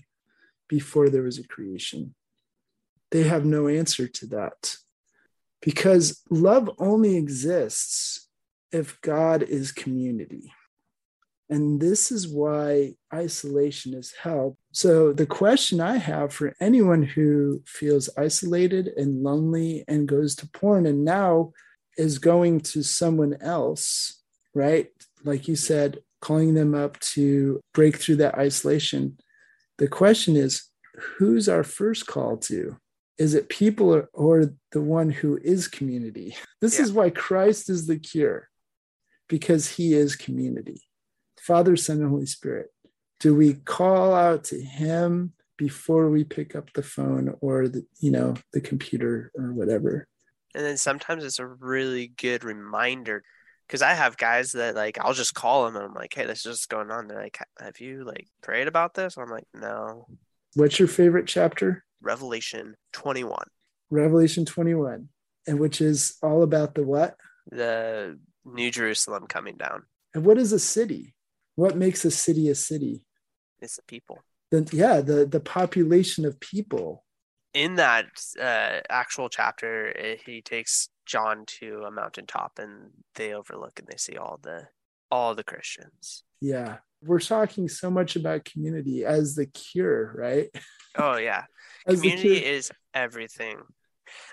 [0.68, 2.16] before there was a creation?
[3.12, 4.76] They have no answer to that
[5.62, 8.28] because love only exists
[8.72, 10.54] if God is community.
[11.50, 14.58] And this is why isolation is hell.
[14.72, 20.48] So, the question I have for anyone who feels isolated and lonely and goes to
[20.48, 21.52] porn and now
[21.98, 24.22] is going to someone else,
[24.54, 24.88] right?
[25.26, 29.18] Like you said, calling them up to break through that isolation.
[29.78, 30.70] The question is,
[31.18, 32.78] who's our first call to?
[33.18, 36.36] Is it people or, or the one who is community?
[36.62, 36.84] This yeah.
[36.84, 38.48] is why Christ is the cure
[39.28, 40.84] because he is community.
[41.40, 42.68] Father, Son, and Holy Spirit.
[43.20, 48.12] Do we call out to him before we pick up the phone or the, you
[48.12, 50.08] know, the computer or whatever?
[50.54, 53.24] And then sometimes it's a really good reminder
[53.68, 56.46] because I have guys that like I'll just call them and I'm like, hey, this
[56.46, 57.08] is just going on.
[57.08, 59.18] They're like, have you like prayed about this?
[59.18, 60.08] I'm like, no.
[60.56, 61.86] What's your favorite chapter?
[62.02, 63.46] Revelation 21.
[63.90, 65.10] Revelation 21,
[65.48, 67.16] and which is all about the what?
[67.50, 69.84] The New Jerusalem coming down.
[70.14, 71.14] And what is a city?
[71.56, 73.06] What makes a city a city?
[73.60, 74.20] It's the people.
[74.50, 77.04] The, yeah, the, the population of people.
[77.54, 78.08] In that
[78.40, 83.98] uh, actual chapter, it, he takes John to a mountaintop and they overlook and they
[83.98, 84.68] see all the
[85.12, 86.24] all the Christians.
[86.40, 86.78] Yeah.
[87.04, 90.50] We're talking so much about community as the cure, right?
[90.98, 91.46] Oh yeah.
[91.88, 93.58] community is everything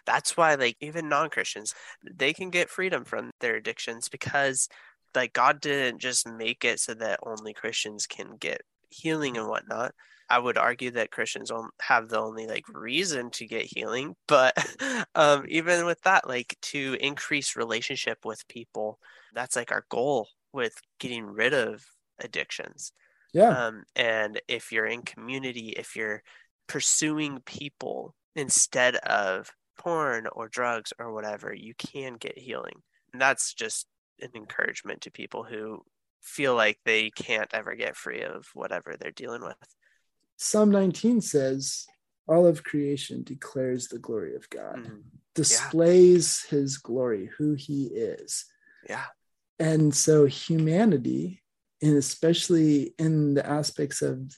[0.06, 1.74] that's why like even non-christians
[2.14, 4.68] they can get freedom from their addictions because
[5.14, 9.92] like god didn't just make it so that only christians can get healing and whatnot
[10.30, 14.54] i would argue that christians don't have the only like reason to get healing but
[15.14, 18.98] um even with that like to increase relationship with people
[19.34, 21.84] that's like our goal with getting rid of
[22.20, 22.92] addictions
[23.32, 26.22] yeah um and if you're in community if you're
[26.68, 32.82] pursuing people instead of porn or drugs or whatever, you can get healing.
[33.12, 33.86] And that's just
[34.20, 35.82] an encouragement to people who
[36.20, 39.56] feel like they can't ever get free of whatever they're dealing with.
[40.36, 41.86] Psalm 19 says,
[42.26, 45.02] All of creation declares the glory of God, mm
[45.34, 46.58] displays yeah.
[46.58, 48.44] his glory, who he is.
[48.88, 49.04] Yeah.
[49.60, 51.44] And so humanity,
[51.82, 54.36] and especially in the aspects of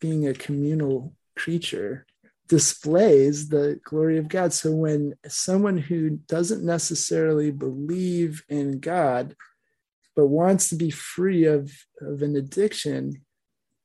[0.00, 2.06] being a communal creature,
[2.48, 4.52] displays the glory of God.
[4.52, 9.36] So when someone who doesn't necessarily believe in God,
[10.16, 11.70] but wants to be free of,
[12.00, 13.24] of an addiction,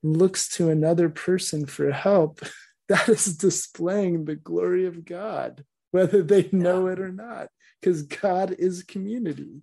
[0.02, 2.40] looks to another person for help,
[2.90, 6.94] that is displaying the glory of God, whether they know yeah.
[6.94, 7.50] it or not,
[7.80, 9.62] because God is community.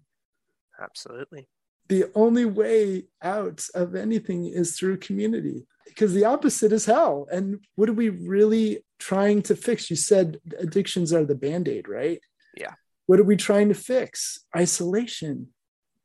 [0.80, 1.49] Absolutely.
[1.91, 7.26] The only way out of anything is through community because the opposite is hell.
[7.30, 9.91] And what are we really trying to fix?
[9.91, 12.20] You said addictions are the band aid, right?
[12.57, 12.74] Yeah.
[13.07, 14.38] What are we trying to fix?
[14.57, 15.49] Isolation.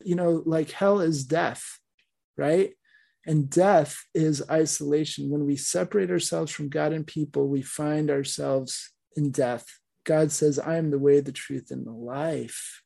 [0.03, 1.79] You know, like hell is death,
[2.35, 2.73] right?
[3.27, 5.29] And death is isolation.
[5.29, 9.65] When we separate ourselves from God and people, we find ourselves in death.
[10.03, 12.83] God says, I am the way, the truth, and the life.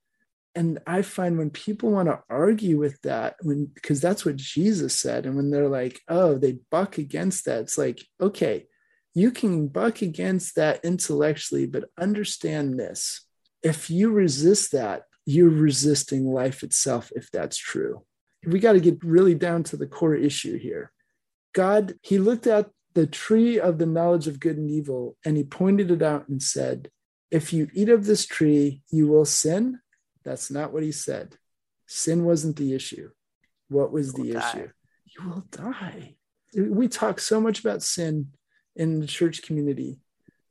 [0.56, 4.95] And I find when people want to argue with that, when because that's what Jesus
[4.95, 8.66] said, and when they're like, oh, they buck against that, it's like, okay,
[9.14, 13.26] you can buck against that intellectually, but understand this.
[13.62, 18.04] If you resist that, you're resisting life itself, if that's true.
[18.45, 20.91] we got to get really down to the core issue here.
[21.54, 25.43] God, he looked at the tree of the knowledge of good and evil and he
[25.43, 26.89] pointed it out and said,
[27.32, 29.80] If you eat of this tree, you will sin.
[30.30, 31.36] That's not what he said.
[31.88, 33.10] Sin wasn't the issue.
[33.68, 34.70] What was the issue?
[35.06, 36.18] You will die.
[36.56, 38.28] We talk so much about sin
[38.76, 40.02] in the church community,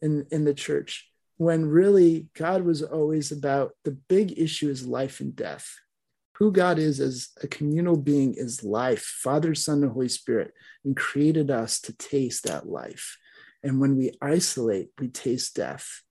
[0.03, 5.21] in, in the church, when really God was always about the big issue is life
[5.21, 5.73] and death
[6.39, 10.55] who God is as a communal being is life, Father, Son, and Holy Spirit,
[10.85, 13.17] and created us to taste that life.
[13.63, 16.03] And when we isolate, we taste death.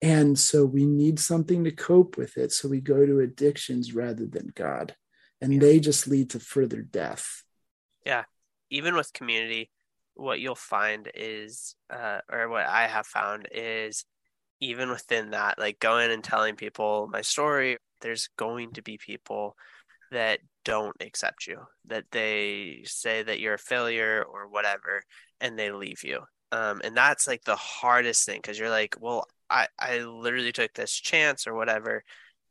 [0.00, 2.52] And so we need something to cope with it.
[2.52, 4.94] So we go to addictions rather than God.
[5.40, 5.60] And yeah.
[5.60, 7.42] they just lead to further death.
[8.06, 8.24] Yeah.
[8.70, 9.70] Even with community,
[10.14, 14.04] what you'll find is, uh, or what I have found is,
[14.60, 19.56] even within that, like going and telling people my story there's going to be people
[20.10, 25.02] that don't accept you, that they say that you're a failure or whatever,
[25.40, 26.20] and they leave you.
[26.50, 30.74] Um, and that's like the hardest thing because you're like, well, I, I literally took
[30.74, 32.04] this chance or whatever.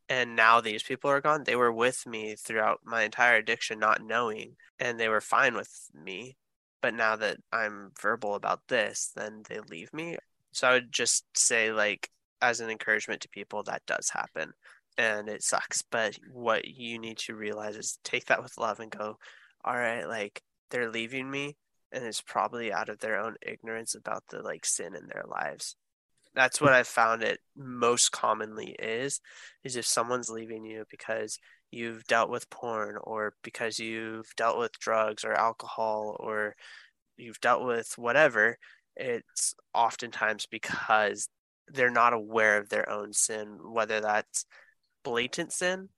[0.10, 1.44] And now these people are gone.
[1.44, 5.70] They were with me throughout my entire addiction, not knowing, and they were fine with
[5.94, 6.38] me.
[6.82, 10.18] But now that I'm verbal about this, then they leave me.
[10.54, 12.10] So I would just say, like,
[12.42, 14.54] as an encouragement to people, that does happen
[14.98, 15.84] and it sucks.
[15.84, 19.18] But what you need to realize is take that with love and go,
[19.64, 20.42] all right, like
[20.72, 21.56] they're leaving me,
[21.92, 25.76] and it's probably out of their own ignorance about the like sin in their lives.
[26.38, 29.20] That's what I've found it most commonly is,
[29.64, 31.40] is if someone's leaving you because
[31.72, 36.56] you've dealt with porn or because you've dealt with drugs or alcohol or
[37.18, 38.60] you've dealt with whatever,
[38.96, 41.28] it's oftentimes because
[41.70, 44.46] they're not aware of their own sin, whether that's
[45.04, 45.90] blatant sin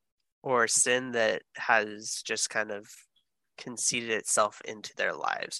[0.41, 2.87] or sin that has just kind of
[3.57, 5.59] conceded itself into their lives.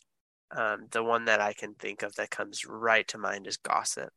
[0.55, 4.13] Um, the one that I can think of that comes right to mind is gossip.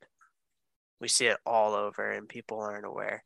[1.02, 3.24] We see it all over, and people aren't aware.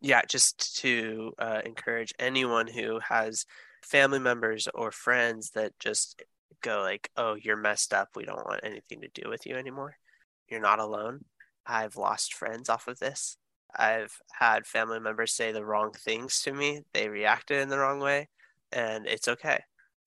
[0.00, 3.46] Yeah, just to uh, encourage anyone who has
[3.82, 6.22] family members or friends that just
[6.62, 8.10] go like, "Oh, you're messed up.
[8.16, 9.98] We don't want anything to do with you anymore."
[10.48, 11.24] You're not alone.
[11.66, 13.38] I've lost friends off of this.
[13.76, 16.82] I've had family members say the wrong things to me.
[16.92, 18.28] They reacted in the wrong way,
[18.72, 19.60] and it's okay.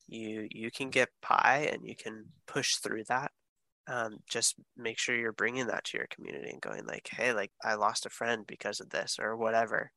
[0.08, 3.32] You you can get pie and you can push through that.
[3.90, 7.52] Um, just make sure you're bringing that to your community and going like, hey, like
[7.64, 9.92] I lost a friend because of this or whatever.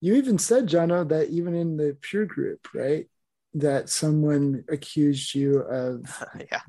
[0.00, 3.06] You even said, Jono, that even in the peer group, right,
[3.54, 6.60] that someone accused you of yeah.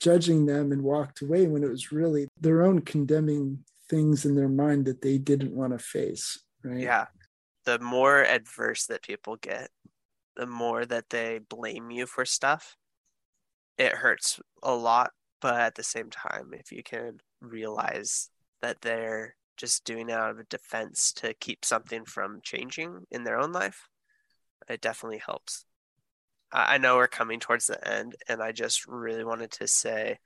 [0.00, 4.48] judging them and walked away when it was really their own condemning things in their
[4.48, 6.80] mind that they didn't want to face, right?
[6.80, 7.06] Yeah.
[7.64, 9.70] The more adverse that people get,
[10.36, 12.76] the more that they blame you for stuff,
[13.78, 15.10] it hurts a lot.
[15.42, 18.30] But at the same time, if you can realize
[18.62, 23.38] that they're just doing out of a defense to keep something from changing in their
[23.38, 23.88] own life,
[24.68, 25.66] it definitely helps.
[26.52, 30.18] I know we're coming towards the end, and I just really wanted to say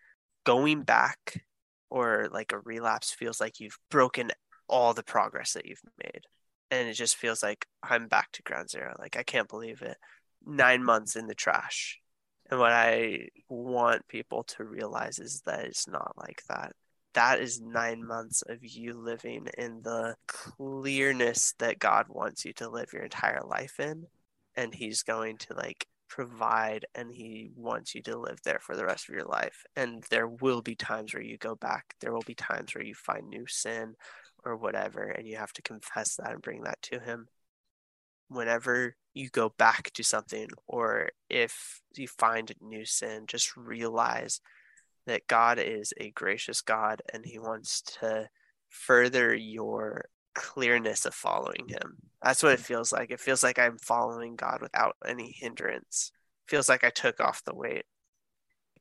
[0.44, 1.44] going back
[1.88, 4.32] or like a relapse feels like you've broken
[4.68, 6.22] all the progress that you've made.
[6.70, 8.94] And it just feels like i'm back to ground zero.
[8.98, 9.96] Like i can't believe it.
[10.44, 12.00] Nine months in the trash
[12.50, 16.72] and what i want people to realize is that it's not like that.
[17.14, 22.68] That is nine months of you living in the clearness that god wants you to
[22.68, 24.04] live your entire life in.
[24.54, 28.84] And he's going to like provide and he wants you to live there for the
[28.84, 29.64] rest of your life.
[29.76, 31.94] And there will be times where you go back.
[32.00, 33.94] There will be times where you find new sin
[34.44, 37.26] or whatever and you have to confess that and bring that to him.
[38.28, 44.40] Whenever you go back to something or if you find a new sin just realize
[45.06, 48.28] that God is a gracious God and he wants to
[48.68, 50.04] further your
[50.34, 51.96] clearness of following him.
[52.22, 53.10] That's what it feels like.
[53.10, 56.12] It feels like I'm following God without any hindrance.
[56.46, 57.84] It feels like I took off the weight.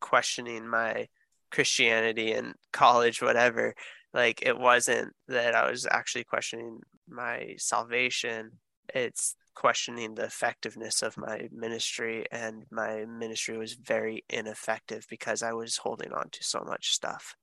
[0.02, 1.08] Questioning my
[1.50, 3.74] Christianity in college, whatever.
[4.14, 8.52] Like it wasn't that I was actually questioning my salvation.
[8.94, 15.54] It's questioning the effectiveness of my ministry and my ministry was very ineffective because I
[15.54, 17.36] was holding on to so much stuff.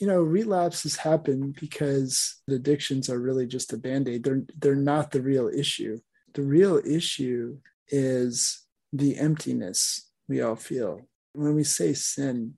[0.00, 4.24] You know relapses happen because the addictions are really just a band-aid.
[4.24, 5.98] They're they're not the real issue.
[6.32, 7.58] The real issue
[7.88, 11.02] is the emptiness we all feel.
[11.34, 12.54] When we say sin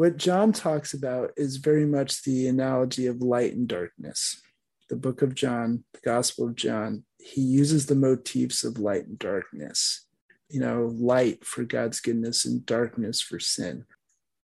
[0.00, 4.40] what john talks about is very much the analogy of light and darkness.
[4.88, 9.18] The book of john the gospel of john he uses the motifs of light and
[9.18, 10.06] darkness
[10.50, 13.84] you know, light for God's goodness and darkness for sin.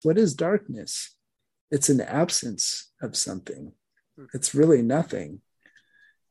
[0.02, 1.16] What is darkness?
[1.70, 3.72] It's an absence of something,
[4.32, 5.40] it's really nothing.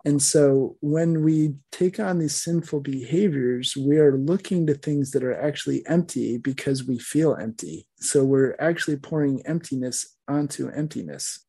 [0.06, 5.24] And so when we take on these sinful behaviors, we are looking to things that
[5.24, 7.88] are actually empty because we feel empty.
[8.00, 11.46] So we're actually pouring emptiness onto emptiness.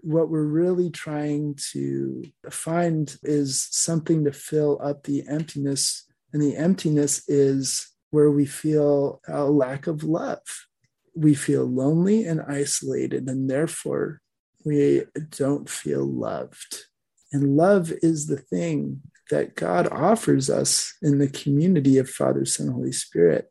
[0.00, 6.04] What we're really trying to find is something to fill up the emptiness.
[6.32, 10.66] And the emptiness is where we feel a lack of love.
[11.14, 14.20] We feel lonely and isolated, and therefore
[14.64, 16.86] we don't feel loved
[17.32, 22.68] and love is the thing that God offers us in the community of Father, Son,
[22.68, 23.50] Holy Spirit.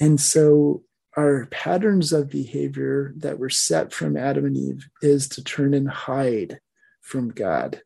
[0.00, 0.82] And so
[1.16, 5.88] our patterns of behavior that were set from Adam and Eve is to turn and
[5.88, 6.60] hide
[7.00, 7.80] from God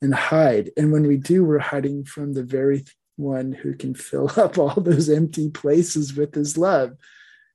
[0.00, 0.70] and hide.
[0.76, 2.84] And when we do, we're hiding from the very
[3.16, 6.92] one who can fill up all those empty places with his love.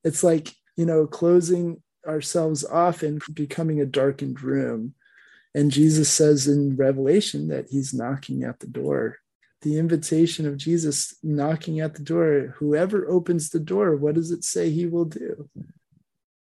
[0.04, 4.94] It's like, you know, closing ourselves off and becoming a darkened room
[5.56, 9.20] and Jesus says in Revelation that he's knocking at the door.
[9.66, 14.44] The invitation of Jesus knocking at the door, whoever opens the door, what does it
[14.44, 15.50] say he will do?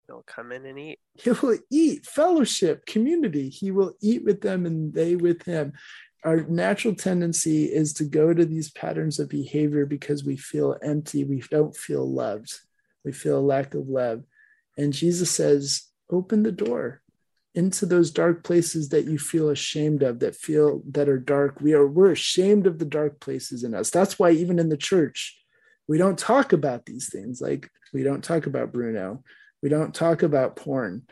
[0.08, 0.98] He'll come in and eat.
[1.14, 3.48] He will eat, fellowship, community.
[3.48, 5.72] He will eat with them and they with him.
[6.24, 11.22] Our natural tendency is to go to these patterns of behavior because we feel empty.
[11.22, 12.52] We don't feel loved.
[13.04, 14.24] We feel a lack of love.
[14.76, 17.01] And Jesus says, open the door
[17.54, 21.60] into those dark places that you feel ashamed of that feel that are dark.
[21.60, 23.90] We are we're ashamed of the dark places in us.
[23.90, 25.38] That's why even in the church
[25.88, 27.40] we don't talk about these things.
[27.40, 29.22] Like we don't talk about bruno.
[29.62, 31.02] We don't talk about porn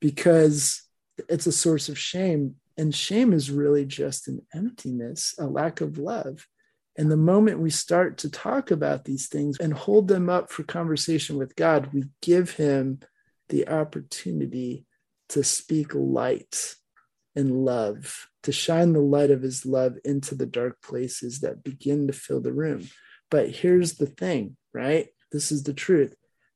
[0.00, 0.82] because
[1.28, 2.54] it's a source of shame.
[2.78, 6.46] And shame is really just an emptiness a lack of love.
[6.96, 10.64] And the moment we start to talk about these things and hold them up for
[10.64, 13.00] conversation with god we give him
[13.48, 14.86] the opportunity
[15.30, 16.74] to speak light
[17.36, 22.06] and love, to shine the light of his love into the dark places that begin
[22.06, 22.88] to fill the room.
[23.30, 25.08] But here's the thing, right?
[25.30, 26.14] This is the truth.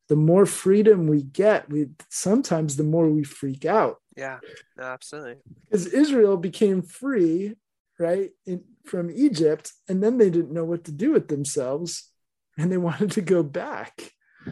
[0.09, 3.99] The more freedom we get, we sometimes the more we freak out.
[4.17, 4.41] Yeah,
[4.77, 5.37] no, absolutely.
[5.65, 7.55] Because Israel became free,
[7.99, 12.11] right, in, from Egypt, and then they didn't know what to do with themselves,
[12.59, 14.11] and they wanted to go back.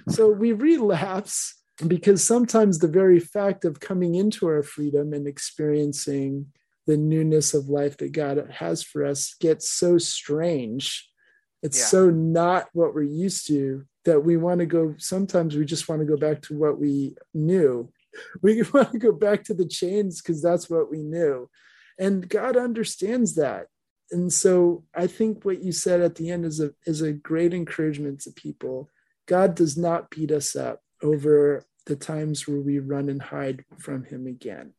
[0.08, 6.46] So we relapse because sometimes the very fact of coming into our freedom and experiencing
[6.86, 11.08] the newness of life that God has for us gets so strange.
[11.62, 11.86] It's yeah.
[11.86, 14.94] so not what we're used to that we want to go.
[14.98, 17.90] Sometimes we just want to go back to what we knew.
[18.42, 21.48] We want to go back to the chains because that's what we knew.
[21.98, 23.68] And God understands that.
[24.10, 27.54] And so I think what you said at the end is a, is a great
[27.54, 28.90] encouragement to people.
[29.24, 34.04] God does not beat us up over the times where we run and hide from
[34.04, 34.72] him again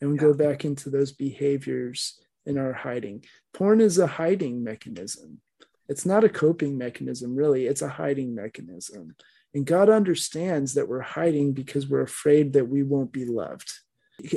[0.00, 0.22] and we yeah.
[0.22, 3.24] go back into those behaviors in our hiding.
[3.52, 5.40] Porn is a hiding mechanism.
[5.88, 7.66] It's not a coping mechanism, really.
[7.66, 9.16] It's a hiding mechanism.
[9.54, 13.72] And God understands that we're hiding because we're afraid that we won't be loved.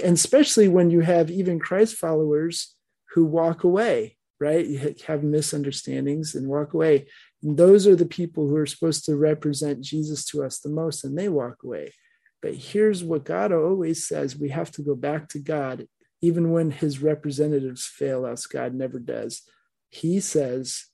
[0.03, 2.75] And especially when you have even Christ followers
[3.13, 4.65] who walk away, right?
[4.65, 7.07] You have misunderstandings and walk away.
[7.43, 11.03] And those are the people who are supposed to represent Jesus to us the most,
[11.03, 11.93] and they walk away.
[12.41, 15.87] But here's what God always says we have to go back to God,
[16.21, 18.47] even when his representatives fail us.
[18.47, 19.43] God never does.
[19.89, 20.85] He says,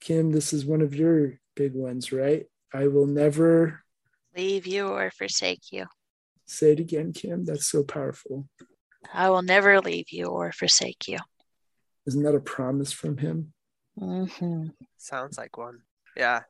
[0.00, 2.46] Kim, this is one of your big ones, right?
[2.72, 3.84] I will never
[4.36, 5.86] leave you or forsake you.
[6.44, 7.44] Say it again, Kim.
[7.44, 8.48] That's so powerful.
[9.12, 11.18] I will never leave you or forsake you.
[12.06, 13.53] Isn't that a promise from him?
[14.00, 14.68] Mm-hmm.
[14.98, 15.80] Sounds like one.
[16.16, 16.42] Yeah.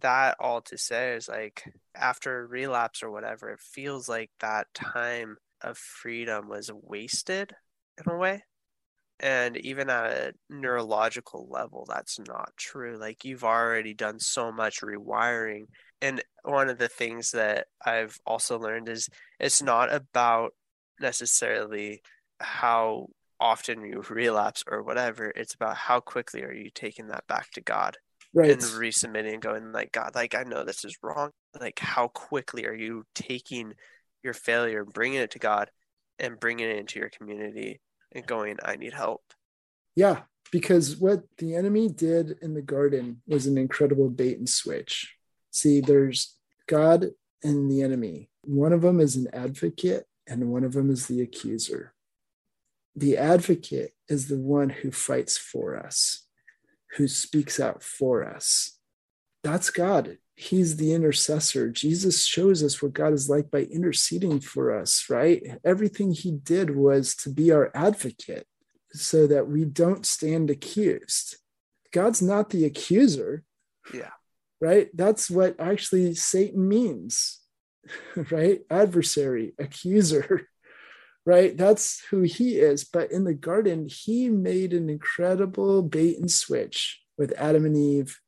[0.00, 1.62] That all to say is like
[1.94, 7.54] after a relapse or whatever, it feels like that time of freedom was wasted
[7.98, 8.44] in a way.
[9.20, 12.96] And even at a neurological level, that's not true.
[12.98, 15.66] Like you've already done so much rewiring.
[16.02, 20.52] And one of the things that I've also learned is it's not about
[21.00, 22.02] necessarily
[22.40, 23.08] how
[23.40, 27.60] often you relapse or whatever it's about how quickly are you taking that back to
[27.60, 27.96] god
[28.32, 28.50] right.
[28.50, 31.30] and resubmitting and going like god like i know this is wrong.
[31.58, 33.74] Like how quickly are you taking
[34.22, 35.70] your failure and bringing it to god
[36.18, 37.80] and bringing it into your community
[38.12, 39.22] and going i need help.
[39.94, 40.22] Yeah
[40.52, 45.16] because what the enemy did in the garden was an incredible bait and switch.
[45.50, 46.36] See there's
[46.68, 47.06] god
[47.42, 48.28] and the enemy.
[48.42, 51.93] One of them is an advocate and one of them is the accuser
[52.96, 56.26] the advocate is the one who fights for us,
[56.96, 58.78] who speaks out for us.
[59.42, 60.18] That's God.
[60.36, 61.70] He's the intercessor.
[61.70, 65.42] Jesus shows us what God is like by interceding for us, right?
[65.64, 68.46] Everything he did was to be our advocate
[68.92, 71.36] so that we don't stand accused.
[71.92, 73.44] God's not the accuser.
[73.92, 74.10] Yeah.
[74.60, 74.88] Right?
[74.94, 77.40] That's what actually Satan means,
[78.30, 78.62] right?
[78.70, 80.48] Adversary, accuser,
[81.26, 81.56] right?
[81.56, 82.84] That's who he is.
[82.84, 88.20] But in the garden, he made an incredible bait and switch with Adam and Eve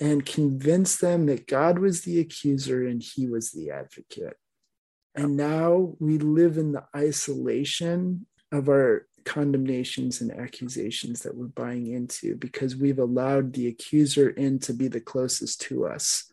[0.00, 4.36] and convinced them that God was the accuser and he was the advocate.
[5.14, 11.86] And now we live in the isolation of our condemnations and accusations that we're buying
[11.86, 16.30] into because we've allowed the accuser in to be the closest to us.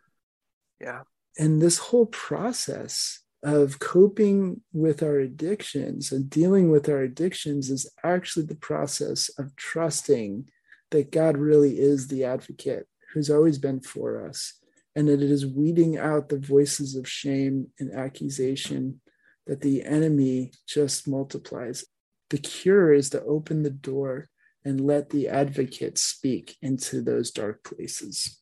[0.81, 1.01] Yeah.
[1.37, 7.89] And this whole process of coping with our addictions and dealing with our addictions is
[8.03, 10.49] actually the process of trusting
[10.91, 14.53] that God really is the advocate who's always been for us
[14.95, 18.99] and that it is weeding out the voices of shame and accusation
[19.47, 21.85] that the enemy just multiplies
[22.29, 24.29] the cure is to open the door
[24.63, 28.38] and let the advocate speak into those dark places.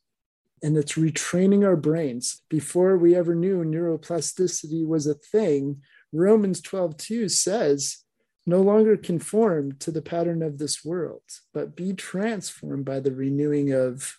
[0.64, 2.42] And it's retraining our brains.
[2.50, 5.82] Before we ever knew neuroplasticity was a thing,
[6.12, 8.04] Romans 12 2 says,
[8.48, 11.22] no longer conform to the pattern of this world,
[11.54, 14.18] but be transformed by the renewing of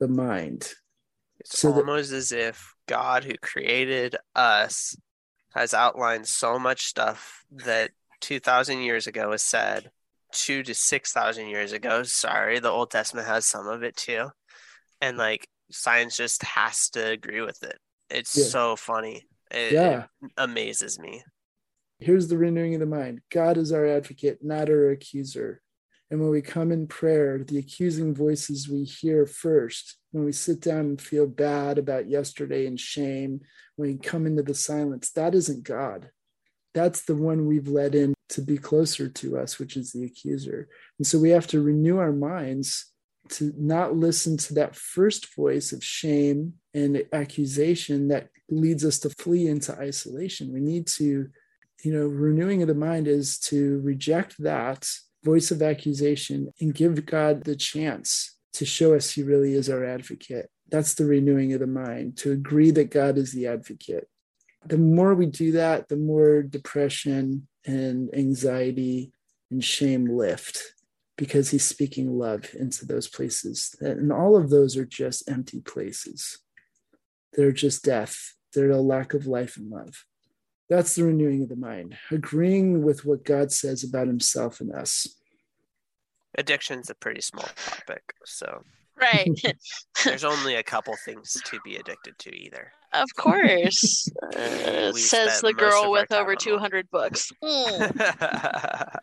[0.00, 0.72] the mind.
[1.38, 4.96] It's so almost that, as if God, who created us,
[5.54, 9.90] has outlined so much stuff that 2,000 years ago was said,
[10.32, 12.02] two to 6,000 years ago.
[12.02, 14.30] Sorry, the Old Testament has some of it too.
[15.00, 17.78] And like science just has to agree with it.
[18.08, 18.44] It's yeah.
[18.44, 19.26] so funny.
[19.50, 20.04] It, yeah.
[20.22, 21.22] It amazes me.
[21.98, 25.60] Here's the renewing of the mind God is our advocate, not our accuser.
[26.10, 30.60] And when we come in prayer, the accusing voices we hear first, when we sit
[30.60, 33.42] down and feel bad about yesterday and shame,
[33.76, 36.10] when we come into the silence, that isn't God
[36.74, 40.68] that's the one we've let in to be closer to us, which is the accuser.
[40.98, 42.89] And so we have to renew our minds
[43.28, 49.10] to not listen to that first voice of shame and accusation that leads us to
[49.10, 50.52] flee into isolation.
[50.52, 51.28] We need to,
[51.84, 54.88] you know, renewing of the mind is to reject that
[55.22, 59.84] voice of accusation and give God the chance to show us he really is our
[59.84, 60.48] advocate.
[60.70, 64.08] That's the renewing of the mind, to agree that God is the advocate
[64.66, 69.12] the more we do that, the more depression and anxiety
[69.50, 70.74] and shame lift
[71.20, 73.76] because he's speaking love into those places.
[73.82, 76.38] And all of those are just empty places.
[77.34, 78.16] They're just death,
[78.54, 80.06] they're a lack of life and love.
[80.70, 85.06] That's the renewing of the mind, agreeing with what God says about himself and us.
[86.38, 88.14] Addiction's a pretty small topic.
[88.24, 88.64] So
[88.98, 89.28] Right.
[90.04, 92.72] There's only a couple things to be addicted to either.
[92.94, 94.08] Of course.
[94.36, 97.32] Uh, says the girl with over 200 books.
[97.42, 98.96] Mm.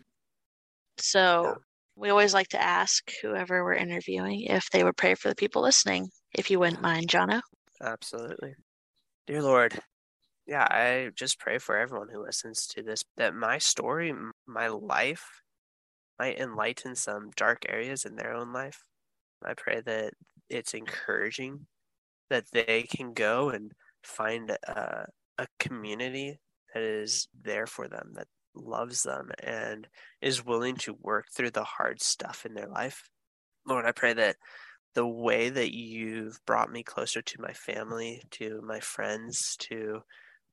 [0.97, 1.57] so
[1.97, 5.63] we always like to ask whoever we're interviewing if they would pray for the people
[5.63, 7.41] listening, if you wouldn't mind, Jono.
[7.81, 8.53] Absolutely.
[9.25, 9.79] Dear Lord,
[10.45, 14.13] yeah, I just pray for everyone who listens to this that my story,
[14.45, 15.25] my life,
[16.19, 18.83] might enlighten some dark areas in their own life.
[19.43, 20.13] I pray that
[20.49, 21.67] it's encouraging
[22.29, 23.71] that they can go and
[24.03, 25.05] find a,
[25.37, 26.37] a community
[26.73, 28.27] that is there for them, that
[28.57, 29.87] loves them, and
[30.21, 33.09] is willing to work through the hard stuff in their life.
[33.65, 34.37] Lord, I pray that
[34.93, 40.01] the way that you've brought me closer to my family, to my friends, to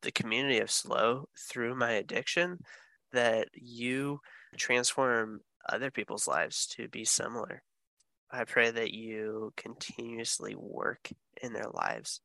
[0.03, 2.59] the community of Slow through my addiction,
[3.13, 4.21] that you
[4.57, 7.63] transform other people's lives to be similar.
[8.31, 11.09] I pray that you continuously work
[11.41, 12.21] in their lives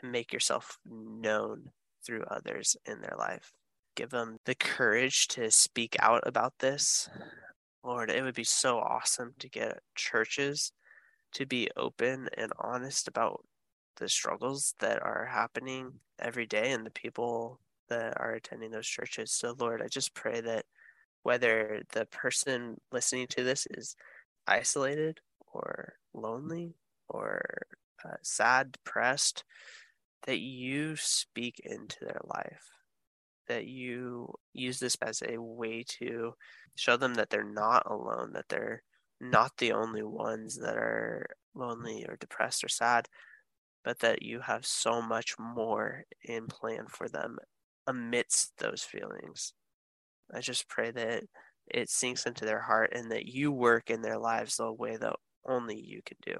[0.00, 1.70] and make yourself known
[2.04, 3.52] through others in their life.
[3.94, 7.08] Give them the courage to speak out about this.
[7.82, 10.72] Lord, it would be so awesome to get churches
[11.34, 13.44] to be open and honest about
[13.96, 19.30] the struggles that are happening every day and the people that are attending those churches.
[19.30, 20.64] So, Lord, I just pray that
[21.22, 23.96] whether the person listening to this is
[24.46, 25.20] isolated
[25.52, 26.74] or lonely
[27.08, 27.66] or
[28.04, 29.44] uh, sad, depressed,
[30.26, 32.73] that you speak into their life,
[33.48, 36.34] that you use this as a way to
[36.74, 38.82] show them that they're not alone, that they're
[39.20, 43.08] not the only ones that are lonely or depressed or sad,
[43.84, 47.38] but that you have so much more in plan for them
[47.86, 49.52] amidst those feelings.
[50.32, 51.24] I just pray that
[51.66, 55.16] it sinks into their heart and that you work in their lives the way that
[55.46, 56.36] only you can do.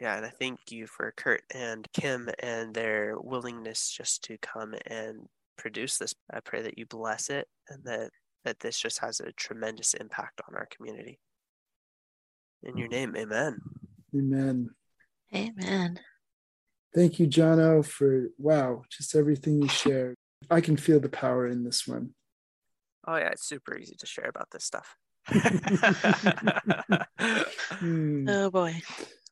[0.00, 4.74] yeah, and I thank you for Kurt and Kim and their willingness just to come
[4.86, 6.14] and produce this.
[6.32, 8.10] I pray that you bless it and that
[8.44, 11.18] that this just has a tremendous impact on our community.
[12.62, 13.58] In your name, amen.
[14.14, 14.70] Amen.
[15.34, 15.98] Amen.
[16.94, 20.14] Thank you, Jono, for wow, just everything you shared.
[20.50, 22.10] I can feel the power in this one.
[23.06, 24.96] Oh yeah, it's super easy to share about this stuff.
[27.70, 28.28] Hmm.
[28.28, 28.80] Oh boy.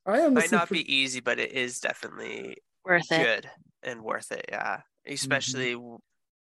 [0.06, 3.22] I Might not for- be easy, but it is definitely Worth it.
[3.42, 3.50] good
[3.82, 4.46] and worth it.
[4.50, 5.12] Yeah, Mm-hmm.
[5.14, 5.98] especially w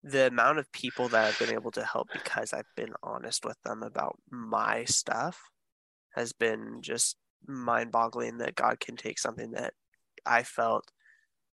[0.08, 3.58] the amount of people that I've been able to help because I've been honest with
[3.66, 5.40] them about my stuff
[6.14, 8.38] has been just mind-boggling.
[8.38, 9.74] That God can take something that
[10.24, 10.92] I felt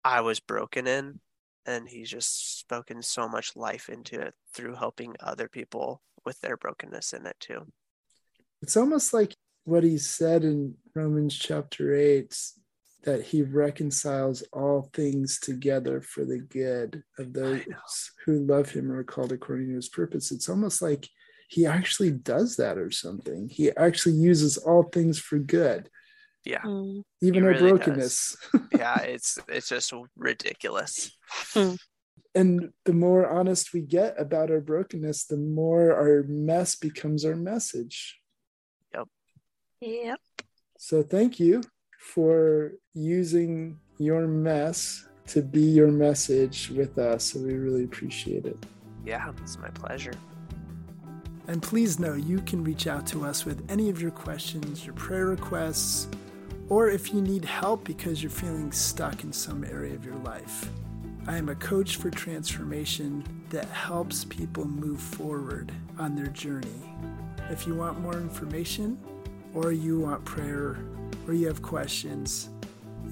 [0.04, 1.20] I was broken in,
[1.64, 6.56] and He's just spoken so much life into it through helping other people with their
[6.56, 7.66] brokenness in it too.
[8.62, 9.32] it's almost like
[9.64, 12.36] what he said in Romans chapter 8
[13.02, 17.62] that he reconciles all things together for the good of those
[18.26, 20.30] who love him or are called according to his purpose.
[20.30, 21.08] It's almost like
[21.48, 23.48] he actually does that or something.
[23.48, 25.88] He actually uses all things for good,
[26.44, 27.02] Yeah, Mm.
[27.22, 28.36] even He our really brokenness.
[28.72, 31.10] yeah, it's it's just ridiculous.
[32.34, 37.36] and the more honest we get about our brokenness, the more our mess becomes our
[37.36, 38.20] message.
[38.94, 39.08] Yep.
[39.80, 40.20] Yep.
[40.78, 41.62] So thank you
[42.00, 47.24] for using your mess to be your message with us.
[47.24, 48.56] So we really appreciate it.
[49.04, 50.14] Yeah, it's my pleasure.
[51.46, 54.94] And please know you can reach out to us with any of your questions, your
[54.94, 56.08] prayer requests,
[56.70, 60.70] or if you need help because you're feeling stuck in some area of your life.
[61.26, 66.94] I am a coach for transformation that helps people move forward on their journey.
[67.50, 68.98] If you want more information,
[69.54, 70.78] or you want prayer,
[71.26, 72.50] or you have questions,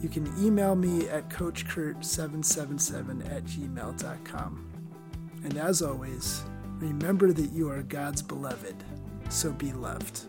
[0.03, 4.65] you can email me at coachkurt777 at gmail.com.
[5.45, 6.43] And as always,
[6.79, 8.77] remember that you are God's beloved,
[9.29, 10.23] so be loved.